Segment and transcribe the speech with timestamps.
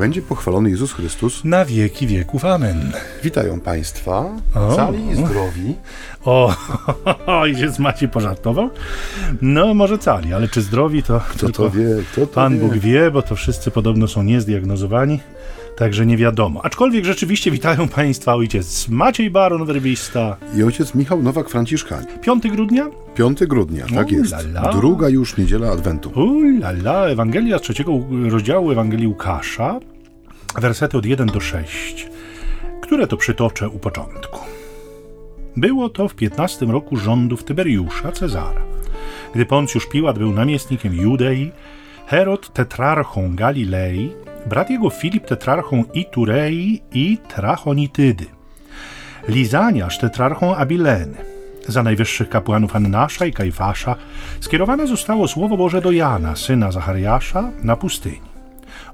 [0.00, 1.44] będzie pochwalony Jezus Chrystus.
[1.44, 2.44] Na wieki wieków.
[2.44, 2.92] Amen.
[3.24, 4.24] Witają Państwa,
[4.54, 4.76] O.
[4.76, 5.74] cali i zdrowi.
[6.24, 6.54] O,
[7.42, 8.70] ojciec Maciej pożartował?
[9.42, 12.60] No, może cali, ale czy zdrowi to Kto to wie, kto to Pan wie.
[12.60, 15.20] Bóg wie, bo to wszyscy podobno są niezdiagnozowani,
[15.76, 16.64] także nie wiadomo.
[16.64, 20.36] Aczkolwiek rzeczywiście witają Państwa ojciec Maciej Baron Werbista.
[20.56, 22.18] I ojciec Michał Nowak-Franciszkanin.
[22.20, 22.86] 5 grudnia?
[23.14, 24.34] 5 grudnia, tak jest.
[24.72, 26.10] Druga już niedziela Adwentu.
[26.10, 27.92] Ulala, Ewangelia z trzeciego
[28.30, 29.80] rozdziału Ewangelii Łukasza,
[30.58, 32.08] wersety od 1 do 6,
[32.82, 34.40] które to przytoczę u początku.
[35.56, 38.62] Było to w 15 roku rządów Tyberiusza Cezara.
[39.34, 41.52] Gdy Poncjusz Piłat był namiestnikiem Judei,
[42.06, 44.12] Herod tetrarchą Galilei,
[44.46, 48.26] brat jego Filip tetrarchą Iturei i Trachonitydy,
[49.28, 51.16] Lizaniasz tetrarchą Abileny.
[51.68, 53.96] Za najwyższych kapłanów Annasza i Kajfasza
[54.40, 58.29] skierowane zostało Słowo Boże do Jana, syna Zachariasza, na pustyni.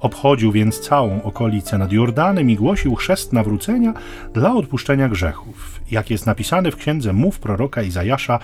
[0.01, 3.95] Obchodził więc całą okolicę nad Jordanem i głosił chrzest nawrócenia
[4.35, 5.81] dla odpuszczenia grzechów.
[5.91, 8.39] Jak jest napisane w księdze Mów proroka Izajasza,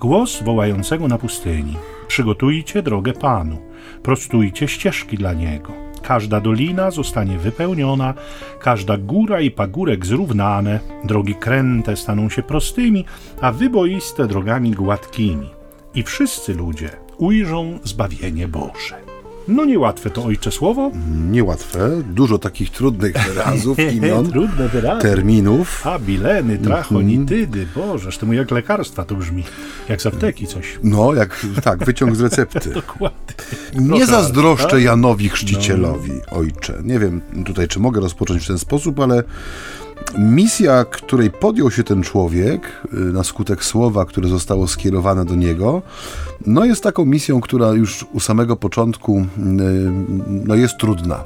[0.00, 1.76] głos wołającego na pustyni.
[2.08, 3.58] Przygotujcie drogę Panu,
[4.02, 5.72] prostujcie ścieżki dla Niego.
[6.02, 8.14] Każda dolina zostanie wypełniona,
[8.60, 13.04] każda góra i pagórek zrównane, drogi kręte staną się prostymi,
[13.40, 15.50] a wyboiste drogami gładkimi.
[15.94, 19.13] I wszyscy ludzie ujrzą zbawienie Boże.
[19.48, 20.90] No niełatwe to ojcze słowo.
[21.30, 25.02] Niełatwe, dużo takich trudnych wyrazów, imion, Trudne wyrazy.
[25.02, 25.86] terminów.
[25.86, 29.44] A, bileny, trachonitydy, bożeż, to mu jak lekarstwa to brzmi.
[29.88, 30.78] Jak z apteki coś.
[30.82, 32.70] No, jak tak, wyciąg z recepty.
[32.74, 33.34] Dokładnie.
[33.74, 34.82] Nie zazdroszczę.
[34.82, 36.80] Janowi Chrzcicielowi, ojcze.
[36.84, 39.22] Nie wiem tutaj, czy mogę rozpocząć w ten sposób, ale
[40.18, 45.82] misja, której podjął się ten człowiek y, na skutek słowa, które zostało skierowane do niego,
[46.46, 49.26] no jest taką misją, która już u samego początku y,
[50.28, 51.24] no jest trudna.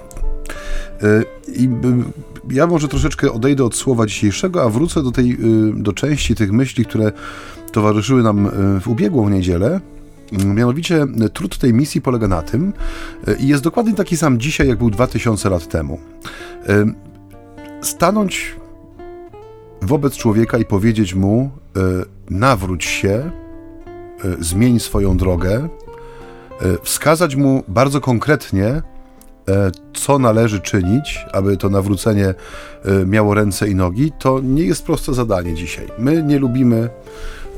[1.03, 1.69] Y, I
[2.50, 5.38] ja może troszeczkę odejdę od słowa dzisiejszego, a wrócę do tej,
[5.74, 7.12] do części tych myśli, które
[7.72, 9.80] towarzyszyły nam w ubiegłą niedzielę.
[10.32, 12.72] Mm, Mianowicie trud tej misji polega na tym,
[13.38, 15.98] i jest dokładnie taki sam dzisiaj, jak był 2000 lat temu.
[17.82, 18.54] Stanąć
[19.83, 21.81] wobec człowieka i powiedzieć mu: y,
[22.31, 23.31] nawróć się,
[24.25, 25.69] y, zmień swoją drogę,
[26.62, 32.34] y, wskazać mu bardzo konkretnie, e, co należy czynić, aby to nawrócenie e,
[33.06, 35.87] miało ręce i nogi, to nie jest proste zadanie dzisiaj.
[35.99, 36.89] My nie lubimy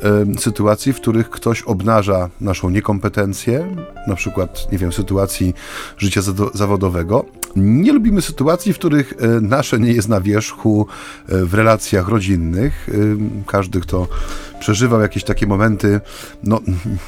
[0.03, 3.77] e, sytuacji, w których ktoś obnaża naszą niekompetencję,
[4.07, 5.55] na przykład, nie wiem, sytuacji
[5.97, 6.21] życia
[6.55, 7.25] zawodowego.
[7.57, 10.87] Nie lubimy sytuacji, w których e, nasze nie jest na wierzchu
[11.29, 12.89] e, w relacjach rodzinnych.
[12.89, 12.93] E,
[13.47, 14.09] Każdy, kto
[14.61, 16.01] przeżywał jakieś takie momenty
[16.45, 16.61] no,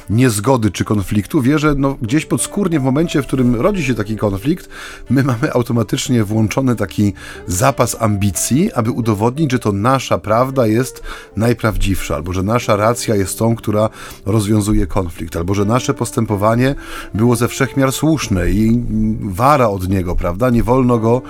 [0.09, 4.17] niezgody czy konfliktu, wie, że no, gdzieś podskórnie w momencie, w którym rodzi się taki
[4.17, 4.69] konflikt,
[5.09, 7.13] my mamy automatycznie włączony taki
[7.47, 11.03] zapas ambicji, aby udowodnić, że to nasza prawda jest
[11.37, 13.89] najprawdziwsza, albo że nasza racja jest tą, która
[14.25, 16.75] rozwiązuje konflikt, albo że nasze postępowanie
[17.13, 18.83] było ze wszechmiar słuszne i
[19.21, 20.32] wara od niego, prawda?
[20.51, 21.21] Nie wolno go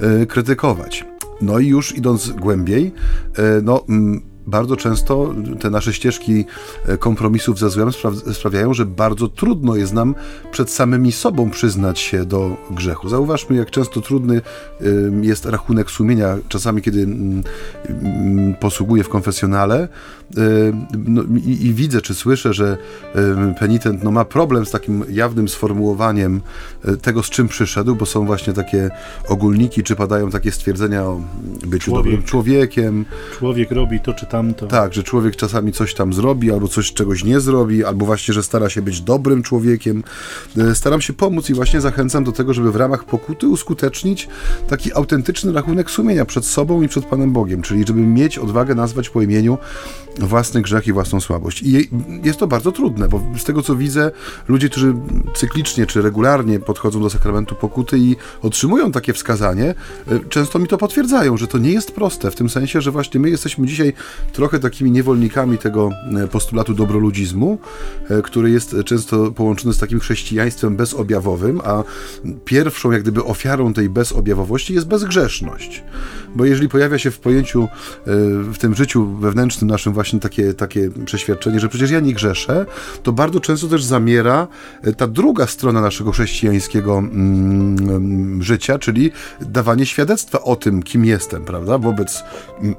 [0.00, 1.04] e, krytykować.
[1.40, 2.92] No i już idąc głębiej,
[3.36, 3.84] e, no.
[3.88, 6.44] mm, bardzo często te nasze ścieżki
[6.86, 10.14] e, kompromisów ze złem spra- sprawiają, że bardzo trudno jest nam
[10.50, 13.08] przed samymi sobą przyznać się do grzechu.
[13.08, 14.40] Zauważmy, jak często trudny
[15.22, 17.06] jest rachunek sumienia, czasami kiedy
[18.60, 19.88] posługuję w konfesjonale
[21.06, 22.76] no, i, i widzę, czy słyszę, że
[23.16, 26.40] ym, penitent no, ma problem z takim jawnym sformułowaniem
[26.88, 28.90] y, tego, z czym przyszedł, bo są właśnie takie
[29.28, 31.20] ogólniki, czy padają takie stwierdzenia o
[31.66, 32.04] byciu Człowiek.
[32.04, 33.04] dobrym człowiekiem,
[33.38, 34.66] Człowiek robi to czy tamto.
[34.66, 38.42] tak, że człowiek czasami coś tam zrobi, albo coś czegoś nie zrobi, albo właśnie, że
[38.42, 40.04] stara się być dobrym człowiekiem.
[40.74, 44.28] Staram się pomóc i właśnie zachęcam do tego, żeby w ramach pokuty uskutecznić
[44.68, 49.08] taki autentyczny rachunek sumienia przed sobą i przed Panem Bogiem, czyli żeby mieć odwagę nazwać
[49.10, 49.58] po imieniu
[50.26, 51.62] własny grzech i własną słabość.
[51.62, 51.82] I je-
[52.24, 54.10] jest to bardzo trudne, bo z tego co widzę,
[54.48, 54.94] ludzie, którzy
[55.34, 59.74] cyklicznie czy regularnie podchodzą do sakramentu pokuty i otrzymują takie wskazanie,
[60.08, 63.20] e, często mi to potwierdzają, że to nie jest proste, w tym sensie, że właśnie
[63.20, 63.92] my jesteśmy dzisiaj
[64.32, 65.90] trochę takimi niewolnikami tego
[66.24, 67.58] e, postulatu dobroludzizmu,
[68.10, 71.84] e, który jest często połączony z takim chrześcijaństwem bezobjawowym, a
[72.44, 75.82] pierwszą jak gdyby ofiarą tej bezobjawowości jest bezgrzeszność.
[76.36, 77.68] Bo jeżeli pojawia się w pojęciu,
[78.52, 82.66] w tym życiu wewnętrznym naszym właśnie takie, takie przeświadczenie, że przecież ja nie grzeszę,
[83.02, 84.48] to bardzo często też zamiera
[84.82, 89.10] e, ta druga strona naszego chrześcijańskiego mm, mm, życia, czyli
[89.40, 92.22] dawanie świadectwa o tym, kim jestem, prawda, wobec
[92.60, 92.74] mm,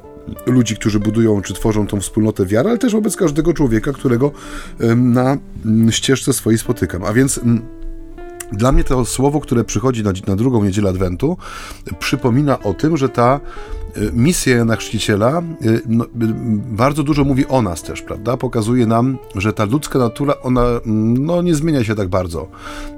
[0.46, 4.32] ludzi, którzy budują czy tworzą tą wspólnotę wiary, ale też wobec każdego człowieka, którego
[4.96, 7.04] na mm, ścieżce swojej spotykam.
[7.04, 7.40] A więc
[8.52, 11.38] Dla mnie to słowo, które przychodzi na, na drugą niedzielę Adwentu,
[12.00, 13.40] przypomina o tym, że ta
[14.14, 16.10] misja Jana Chrzciciela y, no, y,
[16.72, 18.38] bardzo dużo mówi o nas też, prawda?
[18.38, 22.48] Pokazuje nam, że ta ludzka natura, ona no, nie zmienia się tak bardzo.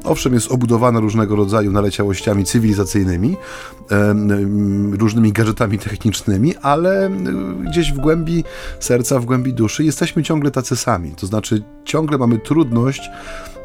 [0.04, 3.36] Owszem, jest obudowana różnego rodzaju naleciałościami cywilizacyjnymi,
[4.92, 7.12] różnymi gadżetami technicznymi, ale
[7.72, 8.44] gdzieś w głębi
[8.80, 11.12] serca, w głębi duszy jesteśmy ciągle tacy sami.
[11.12, 13.10] To znaczy, ciągle mamy trudność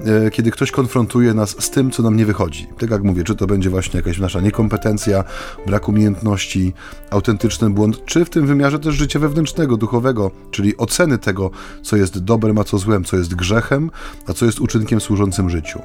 [0.06, 2.66] E, kiedy ktoś konfrontuje nas z tym, co nam nie wychodzi.
[2.78, 5.24] Tak jak mówię, czy to będzie właśnie jakaś nasza niekompetencja,
[5.66, 6.72] brak umiejętności,
[7.20, 11.50] autentyczny błąd, czy w tym wymiarze też życia wewnętrznego, duchowego, czyli oceny tego,
[11.82, 13.90] co jest dobrem, a co złem, co jest grzechem,
[14.26, 15.82] a co jest uczynkiem służącym życiu.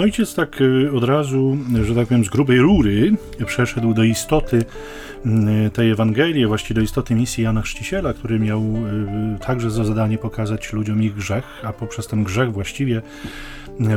[0.00, 3.16] Ojciec tak e, od razu, że tak powiem, z grubej rury
[3.46, 4.64] przeszedł do istoty
[5.26, 10.18] mm, tej Ewangelii, właściwie do istoty misji Jana Chrzciciela, który miał e, także za zadanie
[10.18, 13.02] pokazać ludziom ich grzech, a poprzez ten grzech właściwie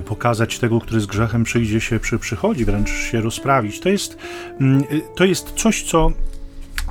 [0.06, 3.80] pokazać tego, który z grzechem przyjdzie się, przy, przychodzi, wręcz się rozprawić.
[3.80, 4.18] To jest,
[4.62, 4.84] mm,
[5.16, 6.12] to jest coś, co,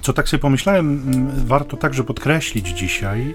[0.02, 3.34] co tak sobie pomyślałem, mm, warto także podkreślić dzisiaj,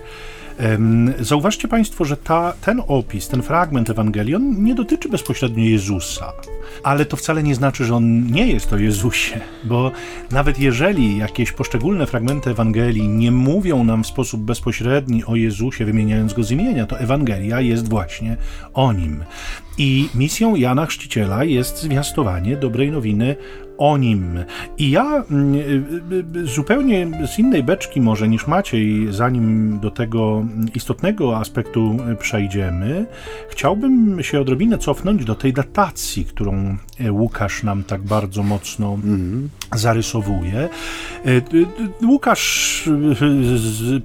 [1.20, 6.34] Zauważcie Państwo, że ta, ten opis, ten fragment Ewangelii, on nie dotyczy bezpośrednio Jezusa,
[6.84, 9.92] ale to wcale nie znaczy, że on nie jest o Jezusie, bo
[10.32, 16.34] nawet jeżeli jakieś poszczególne fragmenty Ewangelii nie mówią nam w sposób bezpośredni o Jezusie, wymieniając
[16.34, 18.38] go z imienia, to Ewangelia jest właśnie
[18.74, 19.24] o nim.
[19.78, 23.36] I misją Jana Chrzciciela jest zwiastowanie dobrej nowiny
[23.78, 24.40] o nim.
[24.78, 25.60] I ja mm, y,
[26.38, 30.46] y, y, zupełnie z innej beczki może niż Maciej, zanim do tego
[30.76, 33.06] istotnego aspektu przejdziemy,
[33.50, 36.78] chciałbym się odrobinę cofnąć do tej datacji, którą
[37.10, 39.50] Łukasz nam tak bardzo mocno mm.
[39.76, 40.70] Zarysowuje.
[41.26, 41.42] E,
[42.06, 42.84] Łukasz,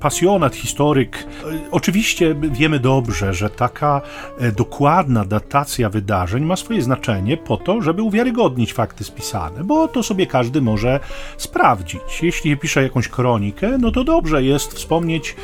[0.01, 1.27] pasjonat, historyk,
[1.71, 4.01] oczywiście wiemy dobrze, że taka
[4.39, 10.03] e, dokładna datacja wydarzeń ma swoje znaczenie po to, żeby uwiarygodnić fakty spisane bo to
[10.03, 11.01] sobie każdy może
[11.37, 12.23] sprawdzić.
[12.23, 15.37] Jeśli pisze jakąś kronikę, no to dobrze jest wspomnieć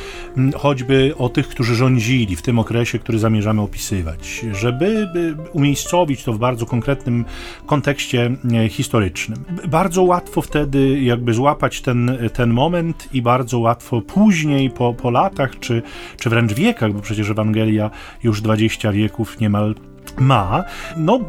[0.57, 5.09] choćby o tych, którzy rządzili w tym okresie, który zamierzamy opisywać, żeby
[5.53, 7.25] umiejscowić to w bardzo konkretnym
[7.67, 9.45] kontekście e, historycznym.
[9.69, 15.59] Bardzo łatwo wtedy jakby złapać ten, ten moment i bardzo łatwo później, po, po latach,
[15.59, 15.83] czy,
[16.21, 17.91] czy wręcz wiekach, bo przecież Ewangelia
[18.23, 19.75] już 20 wieków niemal
[20.17, 20.65] ma,
[20.97, 21.21] no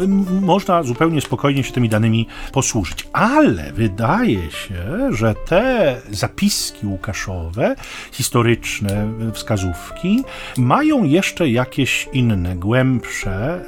[0.42, 3.08] można zupełnie spokojnie się tymi danymi posłużyć.
[3.14, 7.76] Ale wydaje się, że te zapiski Łukaszowe,
[8.12, 10.24] historyczne wskazówki,
[10.58, 13.62] mają jeszcze jakieś inne, głębsze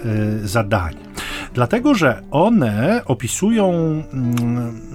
[0.44, 1.11] y, zadania.
[1.54, 4.92] Dlatego, że one opisują y,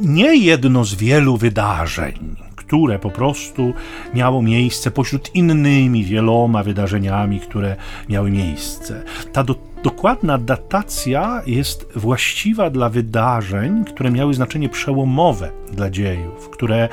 [0.00, 3.74] nie jedno z wielu wydarzeń, które po prostu
[4.14, 7.76] miało miejsce pośród innymi wieloma wydarzeniami, które
[8.08, 9.02] miały miejsce.
[9.32, 16.88] Ta do, dokładna datacja jest właściwa dla wydarzeń, które miały znaczenie przełomowe dla dziejów, które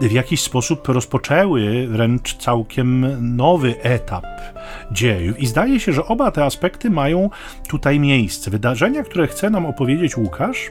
[0.00, 3.06] w jakiś sposób rozpoczęły wręcz całkiem
[3.36, 4.24] nowy etap
[4.92, 5.40] dziejów.
[5.40, 7.30] I zdaje się, że oba te aspekty mają
[7.68, 8.50] tutaj miejsce.
[8.50, 10.70] Wydarzenia, które chce nam opowiedzieć Łukasz,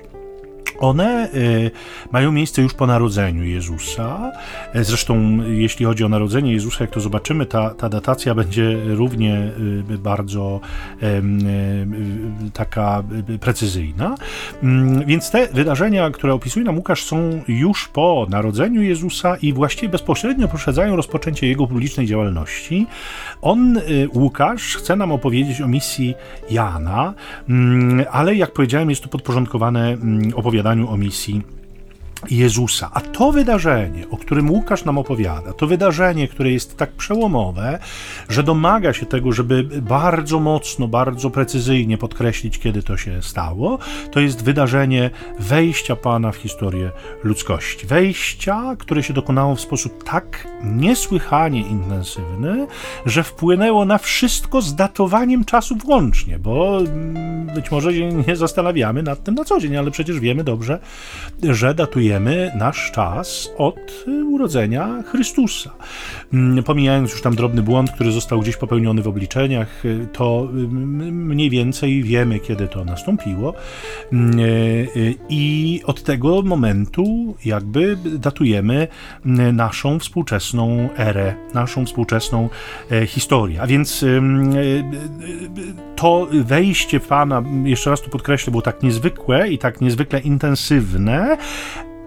[0.80, 1.71] one y,
[2.12, 4.31] mają miejsce już po narodzeniu Jezusa.
[4.74, 9.51] E, zresztą, jeśli chodzi o narodzenie Jezusa, jak to zobaczymy, ta, ta datacja będzie równie
[9.89, 10.60] y, bardzo
[11.03, 11.22] y,
[12.53, 13.03] taka
[13.39, 14.15] precyzyjna.
[14.63, 19.89] Mm, więc te wydarzenia, które opisuje nam Łukasz, są już po narodzeniu Jezusa i właściwie
[19.89, 22.88] bezpośrednio poprzedzają rozpoczęcie jego publicznej działalności.
[23.41, 23.79] On,
[24.13, 26.15] Łukasz, chce nam opowiedzieć o misji
[26.50, 27.13] Jana,
[27.50, 31.41] mm, ale jak powiedziałem, jest to podporządkowane mm, opowiadanie opowiadaniu o misji
[32.32, 32.89] Jezusa.
[32.94, 37.80] A to wydarzenie, o którym Łukasz nam opowiada, to wydarzenie, które jest tak przełomowe,
[38.30, 43.80] że domaga się tego, żeby bardzo mocno, bardzo precyzyjnie podkreślić, kiedy to się stało,
[44.12, 46.92] to jest wydarzenie wejścia Pana w historię
[47.24, 47.88] ludzkości.
[47.88, 52.68] Wejścia, które się dokonało w sposób tak niesłychanie intensywny,
[53.06, 59.03] że wpłynęło na wszystko z datowaniem czasu włącznie, bo mm, być może się nie zastanawiamy
[59.03, 60.80] nad tym na co dzień, ale przecież wiemy dobrze,
[61.44, 62.12] że datujemy
[62.55, 65.74] nasz czas od y, urodzenia Chrystusa.
[66.34, 70.67] Mm, pomijając już tam drobny błąd, który został gdzieś popełniony w obliczeniach, y, to y,
[71.12, 73.53] mniej więcej wiemy, kiedy to nastąpiło.
[74.13, 74.38] Mm,
[75.29, 78.88] I od tego momentu jakby datujemy
[79.25, 82.50] mm, naszą współczesną erę, naszą współczesną
[82.91, 83.62] e, historię.
[83.62, 84.05] A więc
[85.96, 91.38] to wejście Pana, jeszcze raz tu podkreślę, było tak niezwykłe i tak niezwykle intensywne,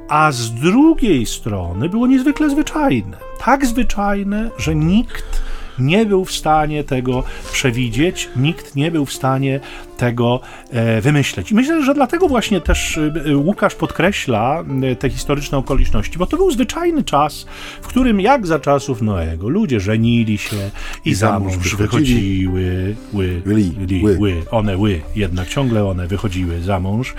[0.08, 3.16] a z drugiej strony było niezwykle zwyczajne.
[3.38, 5.42] Tak zwyczajne, że nikt
[5.78, 9.61] nie był w stanie tego przewidzieć, nikt nie był w stanie
[9.97, 10.40] tego
[10.71, 11.50] e, wymyśleć.
[11.52, 16.37] I myślę, że dlatego właśnie też e, Łukasz podkreśla e, te historyczne okoliczności, bo to
[16.37, 17.47] był zwyczajny czas,
[17.83, 20.56] w którym jak za czasów Noego ludzie żenili się
[21.04, 24.16] i, I za mąż wychodziły, ły, li, li, ły.
[24.18, 27.14] ły, one ły, jednak ciągle one wychodziły za mąż,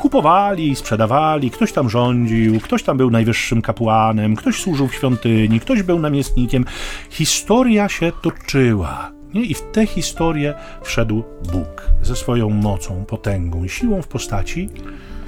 [0.00, 5.82] kupowali, sprzedawali, ktoś tam rządził, ktoś tam był najwyższym kapłanem, ktoś służył w świątyni, ktoś
[5.82, 6.64] był namiestnikiem.
[7.10, 9.12] Historia się toczyła.
[9.34, 9.44] Nie?
[9.44, 14.68] I w tę historię wszedł Bóg ze swoją mocą, potęgą i siłą w postaci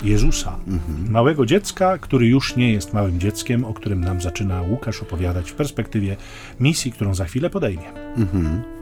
[0.02, 1.10] Jezusa, mhm.
[1.10, 5.54] małego dziecka, który już nie jest małym dzieckiem, o którym nam zaczyna Łukasz opowiadać w
[5.54, 6.16] perspektywie
[6.60, 7.92] misji, którą za chwilę podejmie.
[8.16, 8.77] Mhm.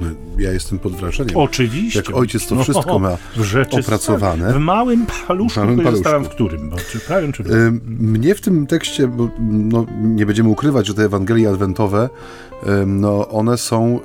[0.00, 0.06] No,
[0.38, 1.36] ja jestem pod wrażeniem.
[1.36, 1.98] Oczywiście.
[1.98, 4.52] Jak ojciec to wszystko no, ma w opracowane.
[4.52, 6.24] W małym paluszku, w małym paluszku.
[6.24, 7.80] w którym, bo czy prawym, czy lewym?
[7.86, 12.08] Mnie w tym tekście, bo no, nie będziemy ukrywać, że te Ewangelie Adwentowe
[12.86, 14.00] no, one są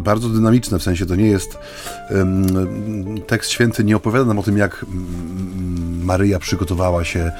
[0.00, 1.58] bardzo dynamiczne, w sensie to nie jest
[3.26, 4.86] tekst święty nie opowiada nam o tym, jak
[6.02, 7.32] Maryja przygotowała się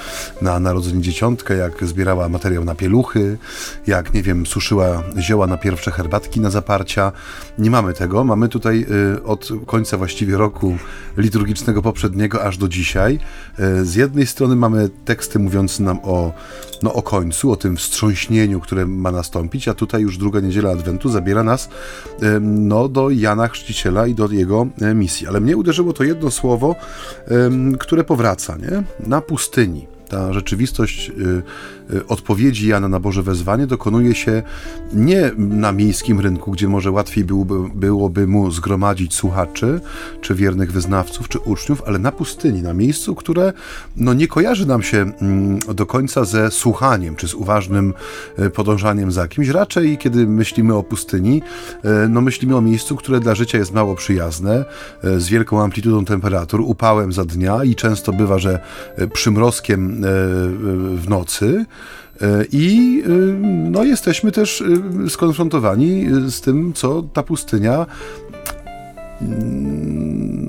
[0.43, 3.39] na narodzenie dzieciątka, jak zbierała materiał na pieluchy,
[3.87, 7.13] jak, nie wiem, suszyła zioła na pierwsze herbatki na zaparcia.
[7.59, 8.25] Nie mamy tego.
[8.25, 8.87] Mamy tutaj
[9.17, 10.77] y, od końca właściwie roku
[11.17, 13.19] liturgicznego poprzedniego aż do dzisiaj.
[13.61, 16.33] Y, z jednej strony mamy teksty mówiące nam o,
[16.83, 21.09] no, o końcu, o tym wstrząśnieniu, które ma nastąpić, a tutaj już druga niedziela Adwentu
[21.09, 21.69] zabiera nas
[22.41, 25.27] no, do Jana Chrzciciela i do jego misji.
[25.27, 26.75] Ale mnie uderzyło to jedno słowo,
[27.79, 28.83] które powraca, nie?
[29.09, 31.11] Na pustyni ta rzeczywistość
[31.91, 34.43] y, y, odpowiedzi Jana na Boże wezwanie dokonuje się
[34.93, 39.81] nie na miejskim rynku, gdzie może łatwiej byłoby, byłoby mu zgromadzić słuchaczy,
[40.21, 43.53] czy wiernych wyznawców, czy uczniów, ale na pustyni, na miejscu, które
[43.97, 47.95] no, nie kojarzy nam się mm, do końca ze słuchaniem, czy z uważnym
[48.39, 49.49] y, podążaniem za kimś.
[49.49, 51.43] Raczej, kiedy myślimy o pustyni,
[52.09, 54.65] no, myślimy o miejscu, które dla życia jest mało przyjazne,
[55.03, 58.59] z wielką amplitudą temperatur, upałem za dnia i często bywa, że
[59.13, 59.96] przymrozkiem
[60.97, 61.65] w nocy.
[62.21, 63.09] E, I e,
[63.71, 64.65] no, jesteśmy też
[65.09, 67.87] skonfrontowani z tym, co ta pustynia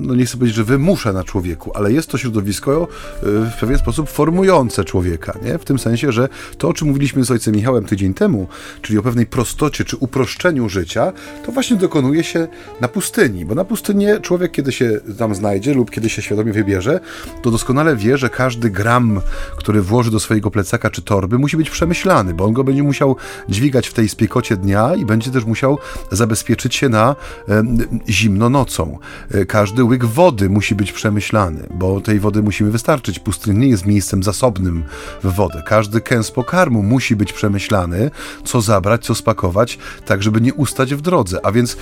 [0.08, 3.78] no nie chcę powiedzieć, że wymusza na człowieku, ale jest to środowisko e, w pewien
[3.78, 5.58] sposób formujące człowieka, nie?
[5.58, 8.48] W tym sensie, że to, o czym mówiliśmy z ojcem Michałem tydzień temu,
[8.82, 11.12] czyli o pewnej prostocie czy uproszczeniu życia,
[11.46, 12.48] to właśnie dokonuje się
[12.80, 17.00] na pustyni, bo na pustyni człowiek, kiedy się tam znajdzie lub kiedy się świadomie wybierze,
[17.42, 19.20] to doskonale wie, że każdy gram,
[19.56, 23.16] który włoży do swojego plecaka czy torby, musi być przemyślany, bo on go będzie musiał
[23.48, 25.78] dźwigać w tej spiekocie dnia i będzie też musiał
[26.12, 27.16] zabezpieczyć się na
[27.48, 27.62] e,
[28.08, 28.98] zimno nocą.
[29.30, 33.18] E, każdy łyk wody musi być przemyślany, bo tej wody musimy wystarczyć.
[33.18, 34.84] Pustynia nie jest miejscem zasobnym
[35.22, 35.62] w wodę.
[35.66, 38.10] Każdy kęs pokarmu musi być przemyślany,
[38.44, 41.46] co zabrać, co spakować, tak żeby nie ustać w drodze.
[41.46, 41.76] A więc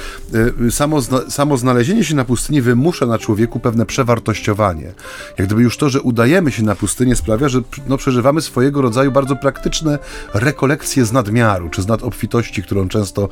[0.60, 4.92] y, samo, samo znalezienie się na pustyni wymusza na człowieku pewne przewartościowanie.
[5.38, 9.12] Jak gdyby już to, że udajemy się na pustynię sprawia, że no, przeżywamy swojego rodzaju
[9.12, 9.98] bardzo praktyczne
[10.34, 13.28] rekolekcje z nadmiaru, czy z nadobfitości, którą często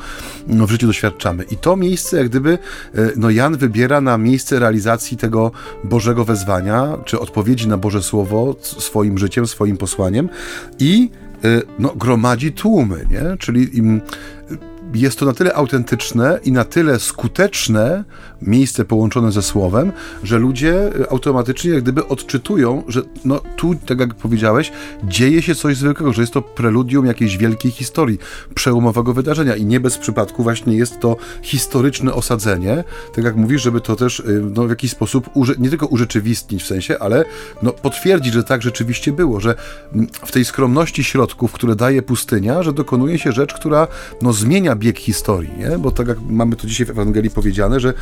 [0.46, 1.44] no, w życiu doświadczamy.
[1.50, 2.58] I to miejsce, jak gdyby
[2.94, 4.73] y, no, Jan wybiera na miejsce realizacji
[5.16, 5.50] tego
[5.84, 10.28] Bożego wezwania, czy odpowiedzi na Boże Słowo swoim życiem, swoim posłaniem
[10.78, 11.10] i
[11.44, 13.36] y, no, gromadzi tłumy, nie?
[13.38, 14.00] czyli im
[14.94, 18.04] jest to na tyle autentyczne i na tyle skuteczne
[18.42, 24.14] miejsce połączone ze słowem, że ludzie automatycznie jak gdyby odczytują, że no tu, tak jak
[24.14, 24.72] powiedziałeś,
[25.04, 28.18] dzieje się coś zwykłego, że jest to preludium jakiejś wielkiej historii,
[28.54, 29.56] przełomowego wydarzenia.
[29.56, 32.84] I nie bez przypadku właśnie jest to historyczne osadzenie,
[33.14, 36.66] tak jak mówisz, żeby to też y, no, w jakiś sposób nie tylko urzeczywistnić w
[36.66, 37.24] sensie, ale
[37.62, 39.54] no, potwierdzić, że tak rzeczywiście było, że
[39.92, 43.88] mm, w tej skromności środków, które daje pustynia, że dokonuje się rzecz, która
[44.22, 45.78] no, zmienia bieg historii, nie?
[45.78, 47.94] bo tak jak mamy to dzisiaj w Ewangelii powiedziane, że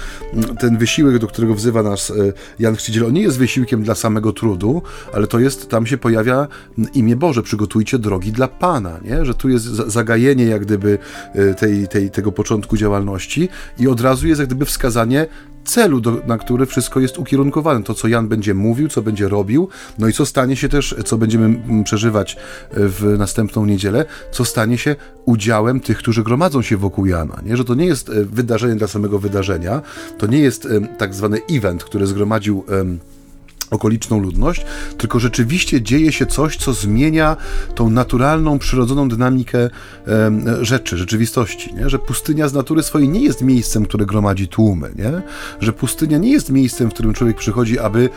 [0.60, 2.14] ten wysiłek, do którego wzywa nas e,
[2.58, 6.48] Jan Chrzciciel, on nie jest wysiłkiem dla samego trudu, ale to jest, tam się pojawia
[6.94, 9.24] imię Boże, przygotujcie drogi dla Pana, nie?
[9.24, 10.98] że tu jest zagajenie jak gdyby
[11.34, 13.48] e, tej, tej, tego początku działalności
[13.78, 15.26] i od razu jest jak gdyby wskazanie
[15.64, 17.82] celu, do, na który wszystko jest ukierunkowane.
[17.82, 21.18] To, co Jan będzie mówił, co będzie robił, no i co stanie się też, co
[21.18, 22.36] będziemy przeżywać
[22.70, 27.38] w następną niedzielę, co stanie się udziałem tych, którzy gromadzą się wokół Jana.
[27.44, 27.56] Nie?
[27.56, 29.82] Że to nie jest e, wydarzenie dla samego wydarzenia,
[30.18, 32.64] to nie jest tak zwany event, który zgromadził
[33.72, 34.66] okoliczną ludność,
[34.98, 37.36] tylko rzeczywiście dzieje się coś, co zmienia
[37.74, 39.70] tą naturalną, przyrodzoną dynamikę
[40.60, 41.90] rzeczy, rzeczywistości, nie?
[41.90, 45.22] że pustynia z natury swojej nie jest miejscem, które gromadzi tłumy, nie?
[45.60, 48.08] że pustynia nie jest miejscem, w którym człowiek przychodzi, aby,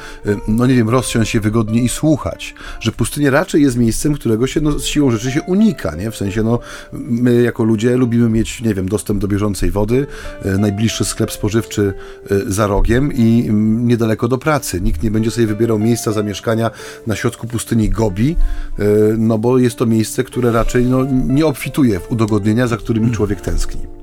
[0.47, 4.61] no nie wiem, rozsiąść się wygodnie i słuchać, że pustynia raczej jest miejscem, którego się
[4.61, 6.11] no, siłą rzeczy się unika, nie?
[6.11, 6.59] w sensie, no,
[6.93, 10.07] my jako ludzie lubimy mieć, nie wiem, dostęp do bieżącej wody,
[10.41, 11.93] e, najbliższy sklep spożywczy
[12.31, 14.81] e, za rogiem i m, niedaleko do pracy.
[14.81, 16.71] Nikt nie będzie sobie wybierał miejsca zamieszkania
[17.07, 18.35] na środku pustyni Gobi,
[18.79, 18.83] e,
[19.17, 23.41] no bo jest to miejsce, które raczej no, nie obfituje w udogodnienia, za którymi człowiek
[23.41, 23.94] tęskni.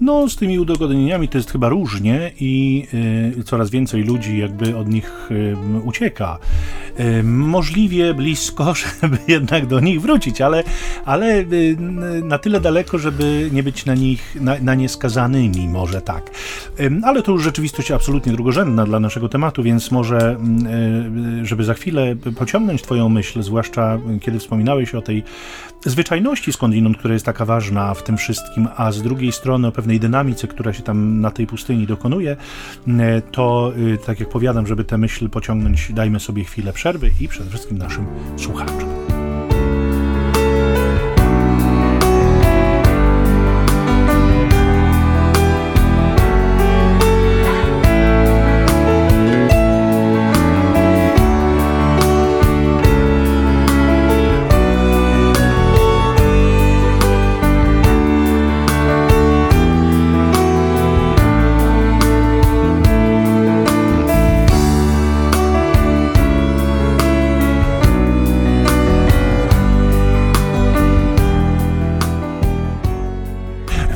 [0.00, 2.86] No, z tymi udogodnieniami to jest chyba różnie i
[3.38, 6.38] y, coraz więcej ludzi jakby od nich y, ucieka.
[7.00, 10.64] Y, możliwie blisko, żeby jednak do nich wrócić, ale,
[11.04, 11.44] ale
[12.22, 16.30] na tyle daleko, żeby nie być na nich, na, na nie skazanymi, może tak.
[17.02, 20.36] ale to już rzeczywistość absolutnie drugorzędna dla naszego tematu, więc może,
[21.42, 25.24] żeby za chwilę pociągnąć Twoją myśl, zwłaszcza kiedy wspominałeś o tej
[25.84, 30.00] zwyczajności skądinąd, która jest taka ważna w tym wszystkim, a z drugiej strony o pewnej
[30.00, 32.36] dynamice, która się tam na tej pustyni dokonuje,
[32.88, 37.28] e, to e, tak jak powiadam, żeby tę myśl pociągnąć, dajmy sobie chwilę przerwy i
[37.28, 38.06] przede wszystkim naszym
[38.36, 39.09] słuchaczom.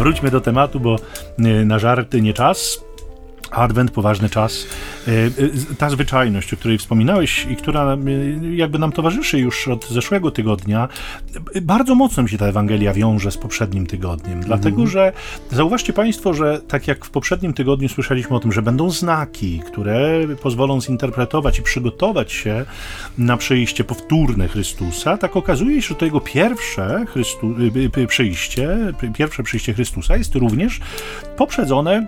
[0.04, 0.96] Wróćmy do tematu, bo
[1.38, 2.84] y, na żarty nie czas.
[3.54, 4.66] Adwent, poważny czas.
[5.08, 7.99] E, e, ta zwyczajność, o której wspominałeś i która e,
[8.56, 10.88] jakby nam towarzyszy już od zeszłego tygodnia,
[11.62, 14.40] bardzo mocno mi się ta Ewangelia wiąże z poprzednim tygodniem.
[14.40, 14.88] Dlatego, mhm.
[14.88, 15.12] że
[15.50, 20.20] zauważcie Państwo, że tak jak w poprzednim tygodniu słyszeliśmy o tym, że będą znaki, które
[20.42, 22.64] pozwolą zinterpretować i przygotować się
[23.18, 27.54] na przyjście powtórne Chrystusa, tak okazuje się, że to jego pierwsze Chrystu,
[28.08, 28.79] przyjście,
[29.14, 30.81] pierwsze przyjście Chrystusa jest również
[31.37, 32.07] poprzedzone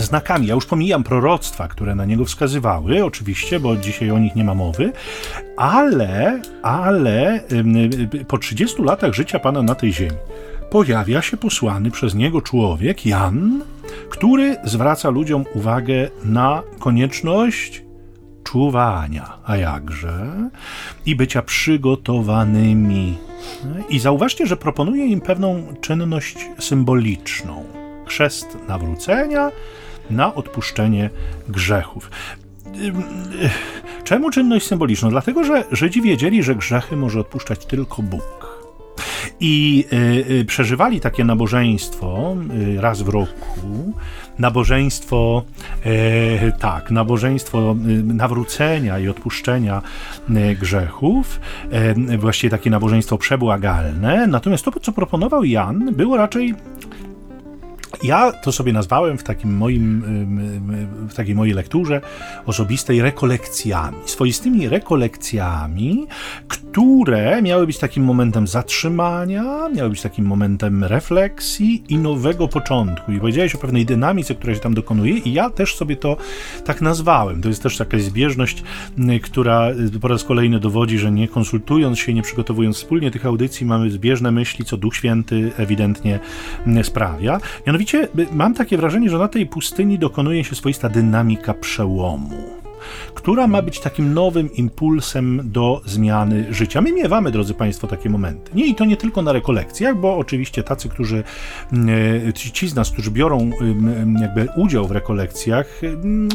[0.00, 0.46] znakami.
[0.46, 4.54] Ja już pomijam proroctwa, które na niego wskazywały, oczywiście, bo dzisiaj o nich nie ma
[4.54, 4.92] mowy,
[5.56, 7.40] ale, ale
[8.28, 10.16] po 30 latach życia Pana na tej ziemi
[10.70, 13.62] pojawia się posłany przez niego człowiek, Jan,
[14.10, 17.82] który zwraca ludziom uwagę na konieczność
[18.44, 20.32] czuwania, a jakże,
[21.06, 23.18] i bycia przygotowanymi.
[23.88, 27.64] I zauważcie, że proponuje im pewną czynność symboliczną.
[28.06, 29.50] Chrzest nawrócenia,
[30.10, 31.10] na odpuszczenie
[31.48, 32.10] grzechów.
[34.04, 35.10] Czemu czynność symboliczną?
[35.10, 38.48] Dlatego, że Żydzi wiedzieli, że grzechy może odpuszczać tylko Bóg.
[39.40, 42.36] I y, y, przeżywali takie nabożeństwo
[42.76, 43.92] y, raz w roku.
[44.38, 45.42] Nabożeństwo,
[45.86, 49.82] y, tak, nabożeństwo nawrócenia i odpuszczenia
[50.60, 51.40] grzechów.
[52.18, 54.26] właściwie takie nabożeństwo przebłagalne.
[54.26, 56.54] Natomiast to, co proponował Jan, było raczej
[58.02, 60.02] ja to sobie nazwałem w takim moim,
[61.08, 62.00] w takiej mojej lekturze
[62.46, 66.06] osobistej rekolekcjami, swoistymi rekolekcjami,
[66.48, 73.12] które miały być takim momentem zatrzymania, miały być takim momentem refleksji i nowego początku.
[73.12, 76.16] I powiedziałeś o pewnej dynamice, która się tam dokonuje, i ja też sobie to
[76.64, 77.42] tak nazwałem.
[77.42, 78.62] To jest też jakaś zbieżność,
[79.22, 79.68] która
[80.00, 84.32] po raz kolejny dowodzi, że nie konsultując się, nie przygotowując wspólnie tych audycji, mamy zbieżne
[84.32, 86.18] myśli, co Duch Święty ewidentnie
[86.82, 87.40] sprawia.
[87.66, 87.77] Mianowicie
[88.32, 92.67] mam takie wrażenie, że na tej pustyni dokonuje się swoista dynamika przełomu
[93.14, 96.80] która ma być takim nowym impulsem do zmiany życia.
[96.80, 98.50] My miewamy, drodzy Państwo, takie momenty.
[98.54, 101.24] Nie i to nie tylko na rekolekcjach, bo oczywiście tacy, którzy,
[101.72, 103.50] mm, ci z nas, którzy biorą
[104.20, 105.80] jakby udział w rekolekcjach,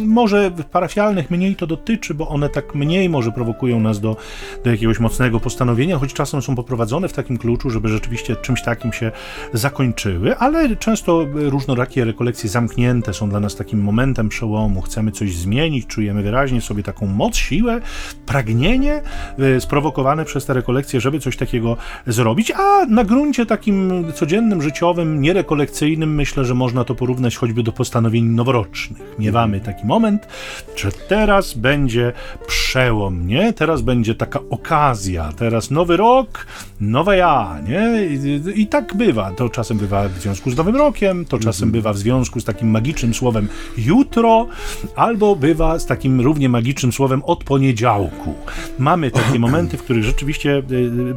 [0.05, 4.17] może w parafialnych mniej to dotyczy, bo one tak mniej może prowokują nas do,
[4.63, 8.93] do jakiegoś mocnego postanowienia, choć czasem są poprowadzone w takim kluczu, żeby rzeczywiście czymś takim
[8.93, 9.11] się
[9.53, 14.81] zakończyły, ale często różnorakie rekolekcje zamknięte są dla nas takim momentem przełomu.
[14.81, 17.81] Chcemy coś zmienić, czujemy wyraźnie sobie sobie taką moc, siłę,
[18.25, 19.01] pragnienie
[19.39, 25.21] e, sprowokowane przez te rekolekcje, żeby coś takiego zrobić, a na gruncie takim codziennym, życiowym,
[25.21, 29.01] nierekolekcyjnym myślę, że można to porównać choćby do postanowień noworocznych.
[29.19, 30.27] Miewamy taki moment,
[30.75, 32.13] że teraz będzie
[32.47, 33.53] przełom, nie?
[33.53, 36.45] Teraz będzie taka okazja, teraz nowy rok,
[36.91, 38.05] nowe ja, nie?
[38.05, 39.31] I, i tak bywa.
[39.31, 41.71] To czasem bywa w związku z nowym rokiem, to czasem mhm.
[41.71, 44.47] bywa w związku z takim magicznym słowem jutro,
[44.95, 48.33] albo bywa z takim równie magicznym słowem od poniedziałku.
[48.79, 50.63] Mamy takie momenty, w których rzeczywiście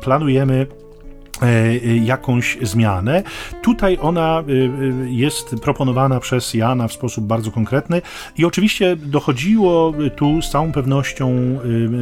[0.00, 0.66] planujemy
[1.42, 3.22] E, e, jakąś zmianę.
[3.62, 4.44] Tutaj ona
[5.06, 8.02] jest proponowana przez Jana w sposób bardzo konkretny
[8.38, 11.58] i oczywiście dochodziło tu z całą pewnością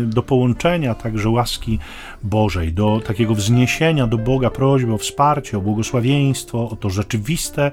[0.06, 1.78] do połączenia także łaski
[2.24, 7.70] Bożej, do takiego wzniesienia do Boga prośby o wsparcie, o błogosławieństwo, o to rzeczywiste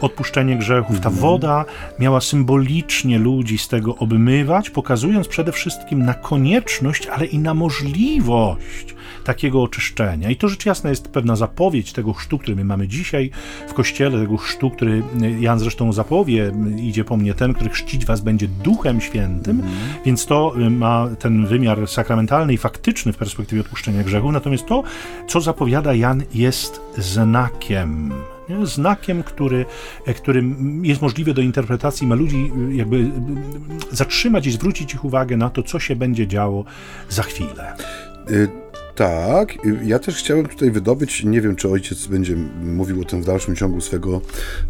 [0.00, 1.00] odpuszczenie grzechów.
[1.00, 1.16] Ta mhm.
[1.16, 1.64] woda
[1.98, 8.94] miała symbolicznie ludzi z tego obmywać, pokazując przede wszystkim na konieczność, ale i na możliwość
[9.24, 10.30] takiego oczyszczenia.
[10.30, 13.30] I to rzecz jasna jest pewna zapowiedź tego chrztu, który my mamy dzisiaj
[13.68, 15.02] w kościele, tego chrztu, który
[15.40, 19.72] Jan zresztą zapowie, idzie po mnie ten, który chrzcić was będzie Duchem Świętym, mm.
[20.04, 24.32] więc to ma ten wymiar sakramentalny i faktyczny w perspektywie odpuszczenia grzechu.
[24.32, 24.82] Natomiast to,
[25.28, 28.12] co zapowiada Jan, jest znakiem
[28.64, 29.66] znakiem, który,
[30.06, 30.44] e, który
[30.82, 33.10] jest możliwy do interpretacji, ma ludzi y, jakby y,
[33.92, 36.64] zatrzymać i zwrócić ich uwagę na to, co się będzie działo
[37.08, 37.76] za chwilę.
[38.94, 43.24] Tak, ja też chciałem tutaj wydobyć, nie wiem, czy ojciec będzie mówił o tym w
[43.24, 44.20] dalszym ciągu swego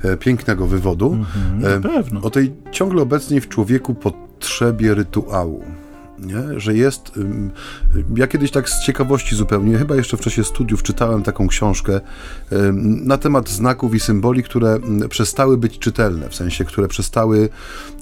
[0.05, 1.17] e, pięknego wywodu,
[1.61, 2.21] mm-hmm, pewno.
[2.23, 5.65] o tej ciągle obecnej w człowieku potrzebie rytuału
[6.21, 6.61] nie?
[6.61, 7.13] że jest.
[8.17, 12.01] Ja kiedyś tak z ciekawości zupełnie, chyba jeszcze w czasie studiów, czytałem taką książkę
[12.81, 14.79] na temat znaków i symboli, które
[15.09, 17.49] przestały być czytelne, w sensie, które przestały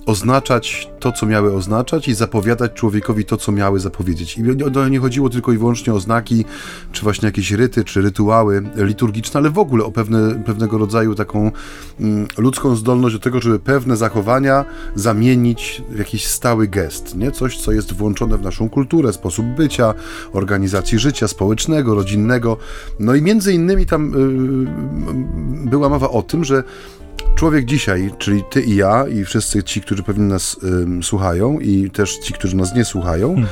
[0.09, 4.38] oznaczać to, co miały oznaczać i zapowiadać człowiekowi to, co miały zapowiedzieć.
[4.38, 4.42] I
[4.90, 6.44] nie chodziło tylko i wyłącznie o znaki,
[6.92, 11.51] czy właśnie jakieś ryty, czy rytuały liturgiczne, ale w ogóle o pewne, pewnego rodzaju taką
[12.38, 17.31] ludzką zdolność do tego, żeby pewne zachowania zamienić w jakiś stały gest, nie?
[17.31, 19.94] Coś, co jest włączone w naszą kulturę, sposób bycia,
[20.33, 22.57] organizacji życia społecznego, rodzinnego.
[23.01, 24.14] No i między innymi tam
[25.64, 26.64] y, była mowa o tym, że
[27.38, 30.57] człowiek dzisiaj, czyli ty i ja, i wszyscy ci, którzy pewnie nas
[31.01, 33.48] y, słuchają, i też ci, którzy nas nie słuchają, hmm.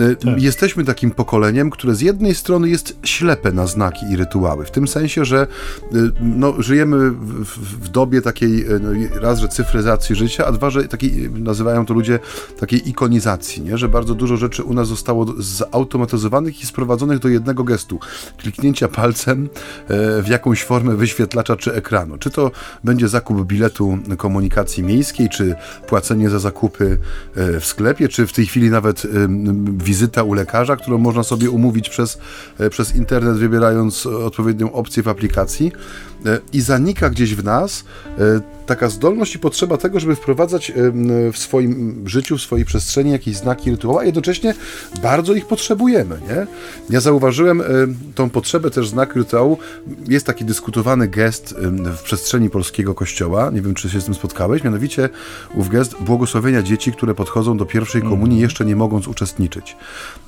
[0.00, 0.42] Y, tak.
[0.42, 4.88] jesteśmy takim pokoleniem, które z jednej strony jest ślepe na znaki i rytuały, w tym
[4.88, 5.46] sensie, że
[5.94, 10.70] y, no, żyjemy w, w, dobie takiej, y, no, raz, że cyfryzacji życia, a dwa,
[10.70, 12.18] że takiej, nazywają to ludzie
[12.60, 13.78] takiej ikonizacji, nie?
[13.78, 17.98] że bardzo dużo rzeczy u nas zostało zautomatyzowanych i sprowadzonych do jednego gestu,
[18.38, 19.48] kliknięcia palcem
[19.88, 22.18] e, w jakąś formę wyświetlacza czy ekranu.
[22.18, 22.50] Czy to
[22.84, 25.54] będzie zakup biletu komunikacji miejskiej, czy
[25.86, 26.98] płacenie za zakupy
[27.36, 29.06] e, w sklepie, czy w tej chwili nawet
[29.84, 32.18] wizyta u lekarza, którą można sobie umówić przez,
[32.58, 35.72] e, przez internet, wybierając odpowiednią opcję w aplikacji.
[36.26, 37.84] E, I zanika gdzieś w nas
[38.66, 40.72] taka zdolność i potrzeba tego, żeby wprowadzać
[41.32, 44.54] w swoim życiu, w swojej przestrzeni jakieś znaki rytuały, a jednocześnie
[45.02, 46.18] bardzo ich potrzebujemy.
[46.28, 46.46] Nie?
[46.90, 47.62] Ja zauważyłem
[48.14, 49.58] tą potrzebę też znaku rytuału.
[50.08, 51.54] Jest taki dyskutowany gest
[51.96, 55.08] w przestrzeni polskiego kościoła, nie wiem, czy się z tym spotkałeś, mianowicie
[55.54, 58.16] ów gest błogosławienia dzieci, które podchodzą do pierwszej mhm.
[58.16, 59.76] komunii, jeszcze nie mogąc uczestniczyć.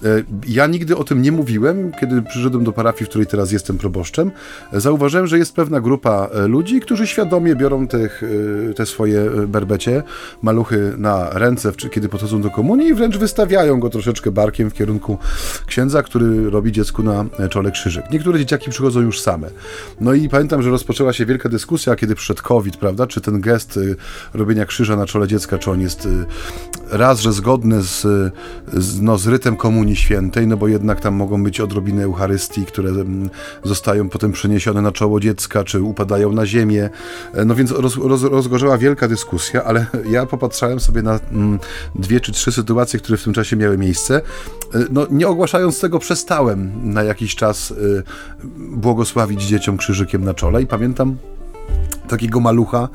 [0.05, 0.09] E,
[0.49, 4.31] ja nigdy o tym nie mówiłem, kiedy przyszedłem do parafii, w której teraz jestem proboszczem.
[4.73, 8.23] Zauważyłem, że jest pewna grupa e, ludzi, którzy świadomie biorą tych
[8.77, 10.03] te swoje y, berbecie,
[10.43, 15.19] maluchy na ręce, kiedy podchodzą do komunii i wręcz wystawiają go troszeczkę barkiem w kierunku
[15.67, 18.11] księdza, który robi dziecku na czole krzyżyk.
[18.11, 19.51] Niektóre dzieciaki przychodzą już same.
[20.01, 23.77] No i pamiętam, że rozpoczęła się wielka dyskusja, kiedy przyszedł COVID, prawda, czy ten gest
[23.77, 23.97] y,
[24.35, 26.09] robienia krzyża na czole dziecka, czy on jest
[26.91, 28.03] raz, że zgodny z,
[28.73, 32.91] z, no, z rytem Komunii Świętej, no bo jednak tam mogą być odrobiny Eucharystii, które
[32.91, 33.31] mm,
[33.65, 36.91] zostają potem przeniesione na czoło dziecka, czy upadają na ziemię.
[37.35, 41.59] E, no więc roz, roz, rozgorzała wielka dyskusja, ale ja popatrzałem sobie na mm,
[41.95, 44.17] dwie czy trzy sytuacje, które w tym czasie miały miejsce.
[44.75, 48.03] E, no, nie ogłaszając tego, przestałem na jakiś czas y,
[48.59, 51.17] błogosławić dzieciom krzyżykiem na czole i pamiętam
[52.09, 52.89] takiego malucha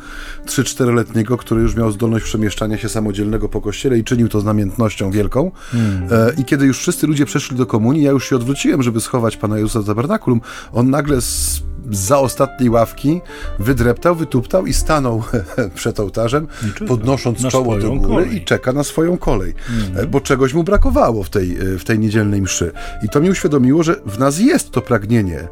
[0.45, 5.11] 3-4-letniego, który już miał zdolność przemieszczania się samodzielnego po kościele i czynił to z namiętnością
[5.11, 5.51] wielką.
[5.71, 6.07] Hmm.
[6.11, 9.37] E, I kiedy już wszyscy ludzie przeszli do komunii, ja już się odwróciłem, żeby schować
[9.37, 10.41] Pana Jezusa z tabernakulum,
[10.73, 13.21] on nagle z za ostatniej ławki
[13.59, 15.23] wydreptał, wytuptał i stanął
[15.75, 16.47] przed ołtarzem,
[16.87, 18.35] podnosząc czoło do góry kolej.
[18.35, 19.53] i czeka na swoją kolej.
[19.87, 20.09] Mhm.
[20.09, 22.71] Bo czegoś mu brakowało w tej, w tej niedzielnej mszy.
[23.03, 25.47] I to mi uświadomiło, że w nas jest to pragnienie e,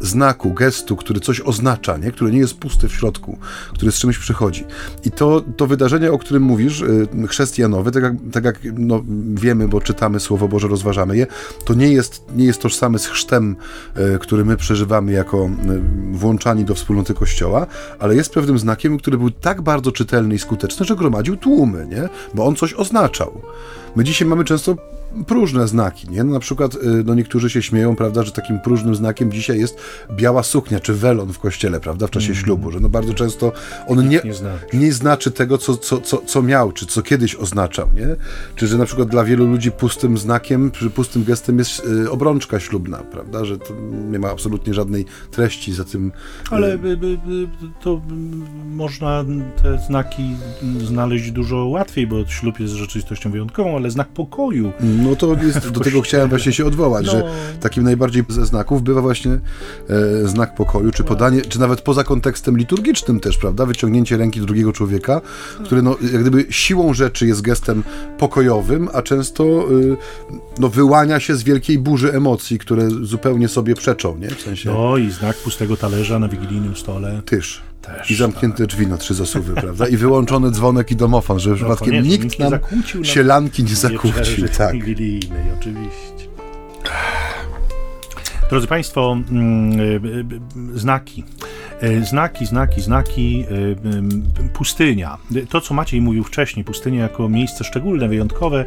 [0.00, 2.12] znaku, gestu, który coś oznacza, nie?
[2.12, 3.38] który nie jest pusty w środku,
[3.72, 4.64] który z czymś przychodzi.
[5.04, 9.02] I to, to wydarzenie, o którym mówisz, e, chrześcijanowe, tak jak, tak jak no,
[9.34, 11.26] wiemy, bo czytamy Słowo Boże, rozważamy je,
[11.64, 13.56] to nie jest, nie jest tożsame z chrztem,
[13.94, 15.50] e, który my przeżywamy jako
[16.12, 17.66] włączani do wspólnoty Kościoła,
[17.98, 22.08] ale jest pewnym znakiem, który był tak bardzo czytelny i skuteczny, że gromadził tłumy, nie?
[22.34, 23.40] bo on coś oznaczał.
[23.96, 24.76] My dzisiaj mamy często
[25.26, 26.24] próżne znaki, nie?
[26.24, 29.78] No, na przykład no niektórzy się śmieją, prawda, że takim próżnym znakiem dzisiaj jest
[30.16, 32.44] biała suknia czy welon w kościele, prawda, w czasie mm.
[32.44, 33.52] ślubu, że no bardzo często
[33.86, 34.76] on nie, nie, znaczy.
[34.76, 38.16] nie znaczy tego, co, co, co, co miał, czy co kiedyś oznaczał, nie?
[38.56, 42.60] Czy że na przykład dla wielu ludzi pustym znakiem, czy pustym gestem jest y, obrączka
[42.60, 43.56] ślubna, prawda, że
[44.10, 46.12] nie ma absolutnie żadnej treści za tym.
[46.50, 47.18] Ale by, by,
[47.80, 48.00] to
[48.70, 49.24] można
[49.62, 50.22] te znaki
[50.84, 54.72] znaleźć dużo łatwiej, bo ślub jest rzeczywistością wyjątkową, ale znak pokoju.
[55.04, 57.12] No to jest, do tego chciałem właśnie się odwołać, no.
[57.12, 57.22] że
[57.60, 62.58] takim najbardziej ze znaków bywa właśnie e, znak pokoju, czy podanie, czy nawet poza kontekstem
[62.58, 65.20] liturgicznym też, prawda, wyciągnięcie ręki drugiego człowieka,
[65.64, 67.84] który no, jak gdyby siłą rzeczy jest gestem
[68.18, 69.96] pokojowym, a często y,
[70.58, 74.28] no, wyłania się z wielkiej burzy emocji, które zupełnie sobie przeczą, nie?
[74.28, 74.72] W sensie...
[74.72, 77.22] No i znak pustego talerza na wigilijnym stole.
[77.24, 77.62] Tyż.
[77.86, 78.66] Też, I zamknięte tak.
[78.66, 79.88] drzwi na trzy zasuwy, prawda?
[79.88, 82.52] I wyłączony dzwonek i domofon, żeby no, przypadkiem nikt, nikt nam
[82.94, 84.48] nie sielanki nie zakłócił.
[84.48, 84.72] Tak.
[84.72, 86.34] Wigilijnej, oczywiście.
[88.50, 89.84] Drodzy Państwo, mm, y,
[90.74, 91.24] y, znaki.
[91.82, 93.44] Y, znaki, znaki, znaki,
[94.52, 95.18] pustynia.
[95.48, 98.64] To, co Maciej mówił wcześniej, pustynia jako miejsce szczególne, wyjątkowe,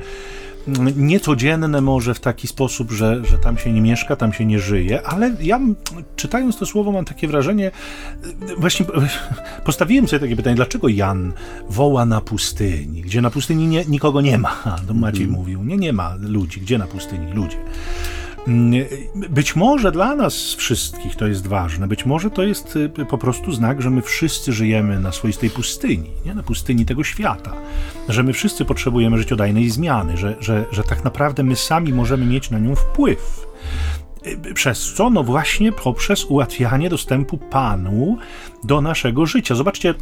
[0.96, 5.02] niecodzienne może w taki sposób, że, że tam się nie mieszka, tam się nie żyje,
[5.02, 5.60] ale ja
[6.16, 7.72] czytając to słowo mam takie wrażenie,
[8.58, 8.86] właśnie
[9.66, 11.34] postawiłem sobie takie pytanie, dlaczego Jan
[11.70, 15.36] woła na pustyni, gdzie na pustyni nie, nikogo nie ma, to Maciej mm.
[15.36, 17.58] mówił, nie, nie ma ludzi, gdzie na pustyni ludzie.
[18.48, 18.86] Mm,
[19.30, 23.52] być może dla nas wszystkich to jest ważne, być może to jest y, po prostu
[23.52, 26.36] znak, że my wszyscy żyjemy na swoistej pustyni, nie?
[26.36, 27.54] na pustyni tego świata,
[28.10, 32.50] że my wszyscy potrzebujemy życiodajnej zmiany, że, że, że tak naprawdę my sami możemy mieć
[32.52, 33.48] na nią wpływ.
[34.28, 35.10] Y, przez co?
[35.10, 38.18] No właśnie poprzez ułatwianie dostępu Panu
[38.64, 39.56] do naszego życia.
[39.56, 39.94] Zobaczcie,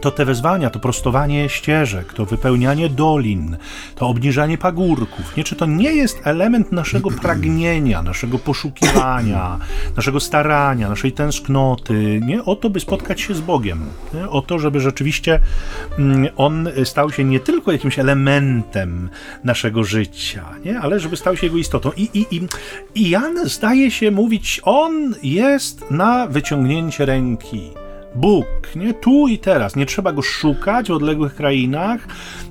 [0.00, 3.56] to te wezwania, to prostowanie ścieżek, to wypełnianie dolin,
[3.94, 5.44] to obniżanie pagórków, nie?
[5.44, 9.58] Czy to nie jest element naszego pragnienia, naszego poszukiwania,
[9.96, 12.44] naszego starania, naszej tęsknoty, nie?
[12.44, 13.80] O to, by spotkać się z Bogiem,
[14.14, 14.28] nie?
[14.28, 15.40] o to, żeby rzeczywiście
[15.98, 19.10] mm, On stał się nie tylko jakimś elementem
[19.44, 20.80] naszego życia, nie?
[20.80, 21.90] Ale żeby stał się jego istotą.
[21.96, 22.48] I, i, i,
[22.94, 27.87] i Jan zdaje się mówić, On jest na wyciągnięcie ręki.
[28.14, 29.76] Bóg, nie tu i teraz.
[29.76, 32.00] Nie trzeba go szukać w odległych krainach,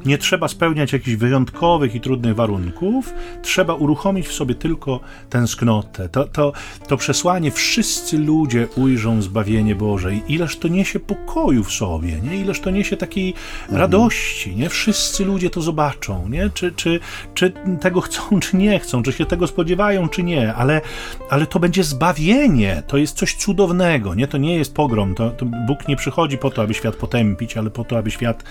[0.08, 3.14] nie trzeba spełniać jakichś wyjątkowych i trudnych warunków.
[3.42, 6.10] Trzeba uruchomić w sobie tylko tęsknotę.
[6.10, 6.54] To, to,
[6.88, 10.16] to przesłanie wszyscy ludzie ujrzą zbawienie Boże.
[10.16, 12.38] I ileż to niesie pokoju w sobie, nie?
[12.38, 13.80] Ileż to niesie takiej mhm.
[13.80, 14.70] radości, nie?
[14.70, 16.50] Wszyscy ludzie to zobaczą, nie?
[16.50, 17.00] Czy, czy,
[17.34, 20.82] czy tego chcą, czy nie chcą, czy się tego spodziewają, czy nie, ale,
[21.30, 22.84] ale to będzie zbawienie.
[22.88, 24.28] To jest coś cudownego, nie?
[24.28, 27.70] To nie jest pogrom, to, to Bóg nie przychodzi po to, aby świat potępić, ale
[27.70, 28.44] po to, aby świat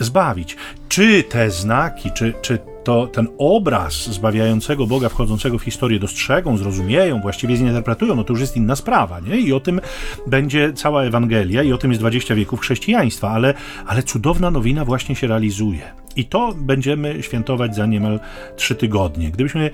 [0.00, 0.56] zbawić.
[0.88, 7.20] Czy te znaki, czy, czy to ten obraz zbawiającego Boga wchodzącego w historię dostrzegą, zrozumieją,
[7.20, 9.36] właściwie zinterpretują, no to już jest inna sprawa, nie?
[9.36, 9.80] I o tym
[10.26, 13.54] będzie cała Ewangelia i o tym jest 20 wieków chrześcijaństwa, ale,
[13.86, 15.80] ale cudowna nowina właśnie się realizuje.
[16.16, 18.20] I to będziemy świętować za niemal
[18.56, 19.30] trzy tygodnie.
[19.30, 19.70] Gdybyśmy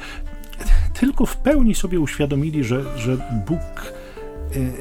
[1.00, 3.92] tylko w pełni sobie uświadomili, że, że Bóg
[4.56, 4.72] y,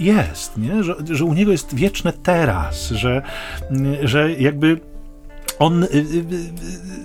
[0.00, 0.82] jest, nie?
[0.82, 3.22] Że, że u niego jest wieczne teraz, że,
[4.02, 4.80] że jakby
[5.60, 6.50] on y, y, y,